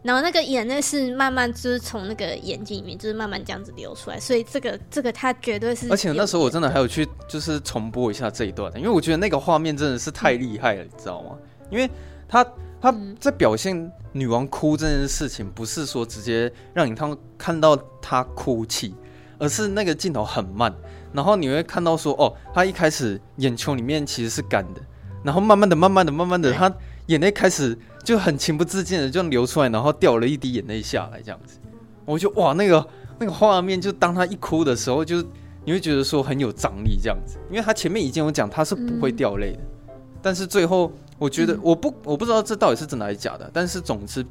[0.03, 5.89] 然后那个眼泪是慢慢就是从那个眼睛里面就是慢慢这样子流出来，所以这个这个他绝对是。
[5.89, 11.37] 而且那时候我真的还有去就是重播一下这一段，因为我觉得那个画面真的是太厉害了，嗯、你知道吗？
[11.69, 11.89] 因为
[12.25, 12.45] 他
[12.79, 18.95] 他在表现女王哭这件事情，不是说直接让你看看到她哭泣，
[19.39, 20.73] 而是那个镜头很慢，
[21.11, 24.81] 然后你会看到说哦，她一开始眼球里面其实是干的，
[25.27, 26.73] 然后慢慢的、慢慢的、慢慢的，他
[27.05, 27.77] 眼泪开始。
[28.07, 31.59] 就很情不自禁的就流出来，然后掉了一滴眼泪下来，这样子，
[32.05, 32.87] 我就哇，那个
[33.19, 35.21] 那个画面，就当他一哭的时候，就
[35.65, 39.59] 你会觉得说很有张力，这样子，因为他前面已经有讲他是不会掉泪的，
[39.89, 44.25] 嗯、但是最后我觉得我不我不知道这到底是真的还是假的，但是总之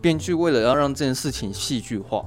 [0.00, 2.24] 编剧为了要让这件事情戏剧化，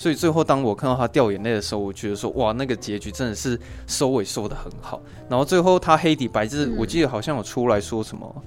[0.00, 4.98] 所以最后当我看到他掉眼泪的时候，我觉得说哇，那个结局真的是收尾收的很好，
[5.28, 8.42] 然后最后他黑底白字，我记得好像有出来说什么。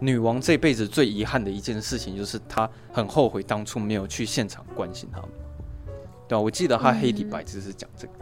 [0.00, 5.28] 女王这辈子最遗憾的一件事情，就是她很后悔当初没有去现场关心他们，
[6.26, 6.40] 对吧？
[6.40, 8.12] 我记得她黑底白字是讲这个，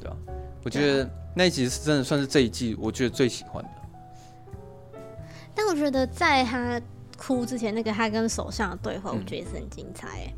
[0.00, 0.16] 对吧？
[0.64, 3.70] 我觉得那一集是真的算是这一季我觉得最喜欢的。
[5.54, 6.82] 但我觉得在他
[7.16, 10.34] 哭之前，那个他跟首相的对话，我觉得也是很精彩。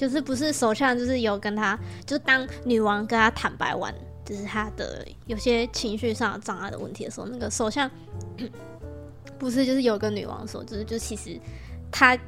[0.00, 3.94] 就是不是首相，就是有跟他，就是当女王跟他坦白完，
[4.24, 7.90] 就是他的有些情绪上的障碍的问题的时候，那个首相。
[9.38, 11.38] 不是，就是有跟女王说，就是就其实
[11.92, 12.18] 他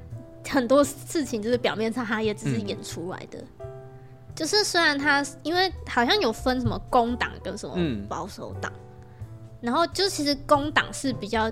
[0.47, 3.67] 很多事情就是表面上他也只是演出来的，嗯、
[4.35, 7.75] 就是虽然他因为好像有分什么工党跟什么
[8.07, 9.19] 保守党，嗯、
[9.63, 11.51] 然后就其实工党是比较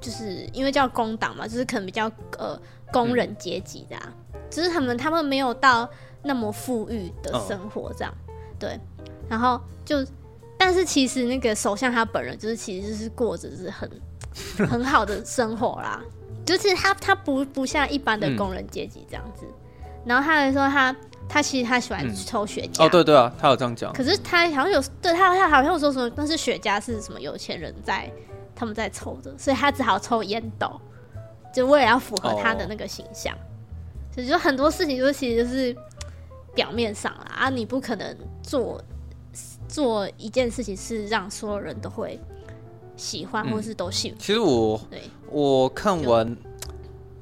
[0.00, 2.60] 就是因为叫工党嘛，就是可能比较呃
[2.90, 4.21] 工人阶级的，啊，嗯、
[4.52, 5.88] 就是他们他们没有到
[6.22, 8.78] 那么富裕的生活这样，哦、对，
[9.28, 10.06] 然后就
[10.56, 13.90] 但是其实那个首相他本人就是其实就是过着是很。
[14.66, 16.00] 很好的生活啦，
[16.46, 20.96] 就是他他不不像一般的工人阶级这样子，嗯、然后他还说他
[21.28, 23.92] 他其实他喜欢抽雪茄、嗯、哦，对对啊，他有这样讲。
[23.92, 28.10] 可是他好像有对他他好像有说什么，但是雪茄是什么有钱人在
[28.56, 30.80] 他们在抽的，所以他只好抽烟斗，
[31.52, 33.34] 就为了要符合他的那个形象。
[33.34, 33.51] 哦、
[34.14, 35.76] 所以就很多事情就是其实就是
[36.54, 38.82] 表面上啦啊，你不可能做
[39.68, 42.20] 做一件事情是让所有人都会。
[42.94, 44.14] 喜欢或是都喜。
[44.18, 46.36] 其实我对我看完，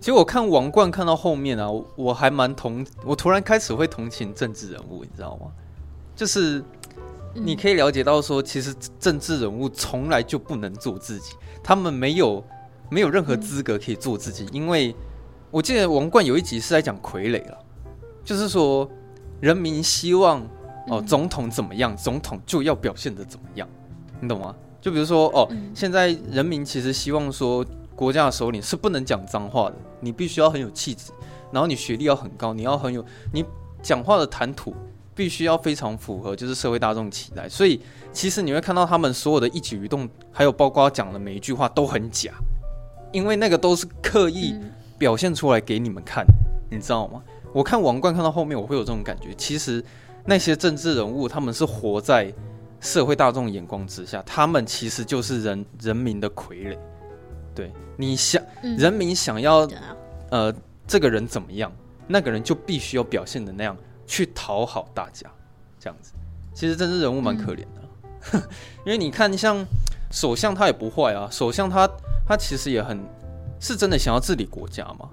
[0.01, 5.47] 其实我看王冠看到后面啊，我还蛮同，我突然开始会同情政治人物，你知道吗？
[6.15, 6.63] 就是
[7.35, 12.45] 你可以了解到说，其实政治人物从来就不能做自己，他们没有
[12.91, 14.95] 没有任何资格可以做自己，嗯、因为
[15.51, 17.59] 我记得王冠有一集是在讲傀儡了，
[18.25, 18.89] 就是说
[19.41, 20.41] 人民希望
[20.87, 23.69] 哦总统怎么样，总统就要表现的怎么样，
[24.21, 24.55] 你懂吗？
[24.81, 31.11] 就比如说哦，现在人民其实希望说，国家的首领是不能讲脏话的，你必须要很有气质，
[31.51, 33.45] 然后你学历要很高，你要很有，你
[33.83, 34.73] 讲话的谈吐
[35.17, 37.49] 必须要非常符合就是社会大众期待。
[37.49, 37.81] 所以
[38.13, 42.33] 其实你会看到他们所有的一举一动，还有包括讲的每一句话都很假，
[43.13, 44.55] 因为那个都是刻意
[45.01, 46.25] 表现出来给你们看，
[46.71, 47.21] 你知道吗？
[47.53, 49.83] 我看王冠看到后面，我会有这种感觉，其实
[50.25, 52.33] 那些政治人物他们是活在。
[52.83, 56.79] 社会大众眼光之下，他们其实就是人人民的傀儡。
[57.55, 59.69] 对，你想，嗯、人民想要，
[60.31, 60.51] 呃，
[60.87, 61.71] 这个人怎么样，
[62.07, 63.77] 那个人就必须要表现的那样
[64.07, 65.31] 去讨好大家，
[65.79, 66.15] 这样子。
[66.55, 67.83] 其实政治人物蛮可怜的，
[68.33, 68.43] 嗯、
[68.87, 69.63] 因为你看，像
[70.11, 71.87] 首相他也不坏啊，首相他
[72.27, 72.99] 他其实也很
[73.61, 75.09] 是真的想要治理国家吗。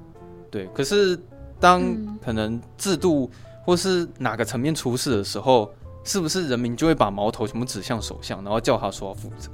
[0.50, 1.20] 对，可是
[1.60, 1.84] 当
[2.24, 3.30] 可能制度
[3.64, 5.72] 或是哪个层面出事的时候。
[6.04, 9.52] 是不是人民就会把矛头全部指向首相，然后叫他说要负责？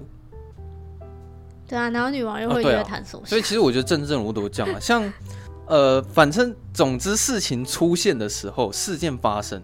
[1.68, 3.26] 对啊，然后女王又会约谈首相。
[3.26, 5.12] 所以其实我觉得政治人物都这样啊， 像
[5.66, 9.60] 呃，反正总之事情出现的时候，事件发生，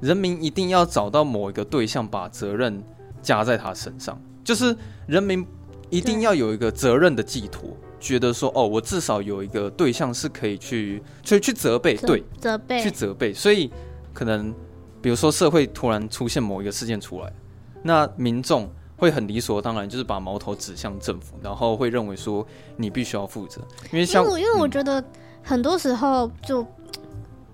[0.00, 2.82] 人民一定要找到某一个对象，把责任
[3.22, 4.76] 加在他身上，就是
[5.06, 5.46] 人民
[5.90, 13.70] 一定要有一个责任的寄托，对觉得说哦，我至少有一个对象是可以去去去责备，责对，责备，去责备，所以
[14.12, 14.54] 可能。
[15.02, 17.32] 比如说，社会突然出现某一个事件出来，
[17.82, 22.46] 那民众会很理所当然，就是把矛头指向政府，然后会认为说
[22.76, 23.60] 你必须要负责。
[23.92, 25.02] 因为像，因为，因为我觉得
[25.42, 26.64] 很多时候就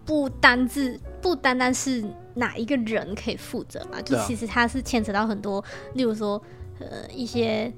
[0.04, 6.38] 不单是不单单是哪一个人可以负责嘛，就其实它是牵扯到很多，例如说
[6.80, 7.72] 呃一些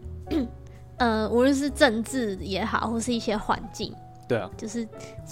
[1.01, 3.93] 呃无论是政治也好，或是一些环境，
[4.29, 4.87] 对啊，就是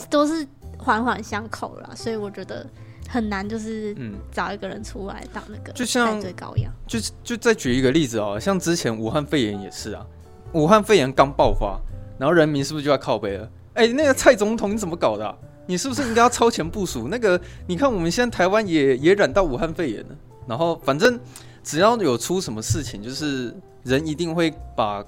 [0.08, 0.46] 都是
[0.78, 2.66] 环环相扣啦，所以我觉得
[3.06, 6.72] 很难，就是嗯，找一个人出来当那个就像最高一样。
[6.86, 10.06] 就就再举一个例子哦，像之前武汉肺炎也是啊，
[10.54, 11.78] 武汉肺炎刚爆发，
[12.18, 13.50] 然后人民是不是就要靠背了？
[13.74, 15.36] 哎，那个蔡总统你怎么搞的啊？
[15.66, 17.08] 你是不是应该要超前部署？
[17.08, 20.16] 那个你看我们现在台湾也也染到武汉肺炎了，
[20.46, 21.20] 然后反正
[21.62, 25.04] 只要有出什么事情，就是人一定会把。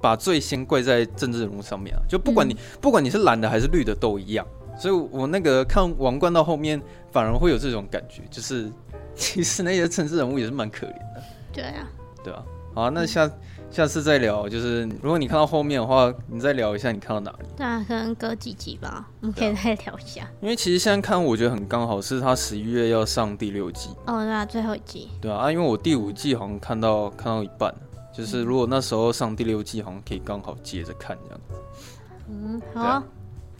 [0.00, 4.46] 把罪先怪在政治人物上面啊，就不管你、嗯、不管你是蓝的还是绿的都一样，
[4.78, 8.70] 所以我那个看王冠到后面反而会有这种感觉，就是
[9.14, 11.22] 其实那些政治人物也是蛮可怜的。
[11.52, 11.88] 对啊，
[12.22, 12.42] 对啊，
[12.74, 13.32] 好啊，那下、嗯、
[13.70, 17.48] 下次再聊，就是如果你看到后面的话，你再聊一下你看到哪里？
[17.56, 20.28] 对啊，可能隔几集吧，我们可以再聊一下。
[20.40, 23.90] 因为其实现在看我觉得很刚好，是他十一月要上第六季。
[24.06, 25.08] 哦，对啊，最后一季。
[25.20, 27.74] 对啊，啊，因为我第五季好像看到看到一半。
[28.20, 31.54] 就是如果那时候上第六季，好像可以刚好接着看这样子。
[32.28, 33.02] 嗯，好、啊。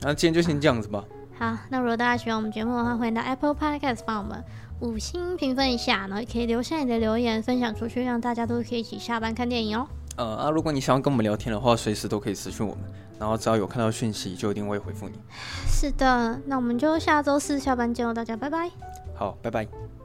[0.03, 1.03] 那今天就先这样子吧。
[1.39, 4.45] 好，那如果大家喜欢我们节目的话，欢迎到 Apple Podcast 帮我们
[4.81, 9.89] 五星评分一下，然后也可以留下你的留言，分享出去，让大家都可以一起下班看电影哦。
[10.17, 12.85] 呃啊，如果你想要跟我们聊天的话，随时都可以私讯我们，
[13.19, 15.19] 然后只要有看到讯息，就一定会回复你。
[15.67, 18.71] 是的，那我们就下周四下班见哦，大家拜拜。
[19.15, 20.00] 好，拜拜。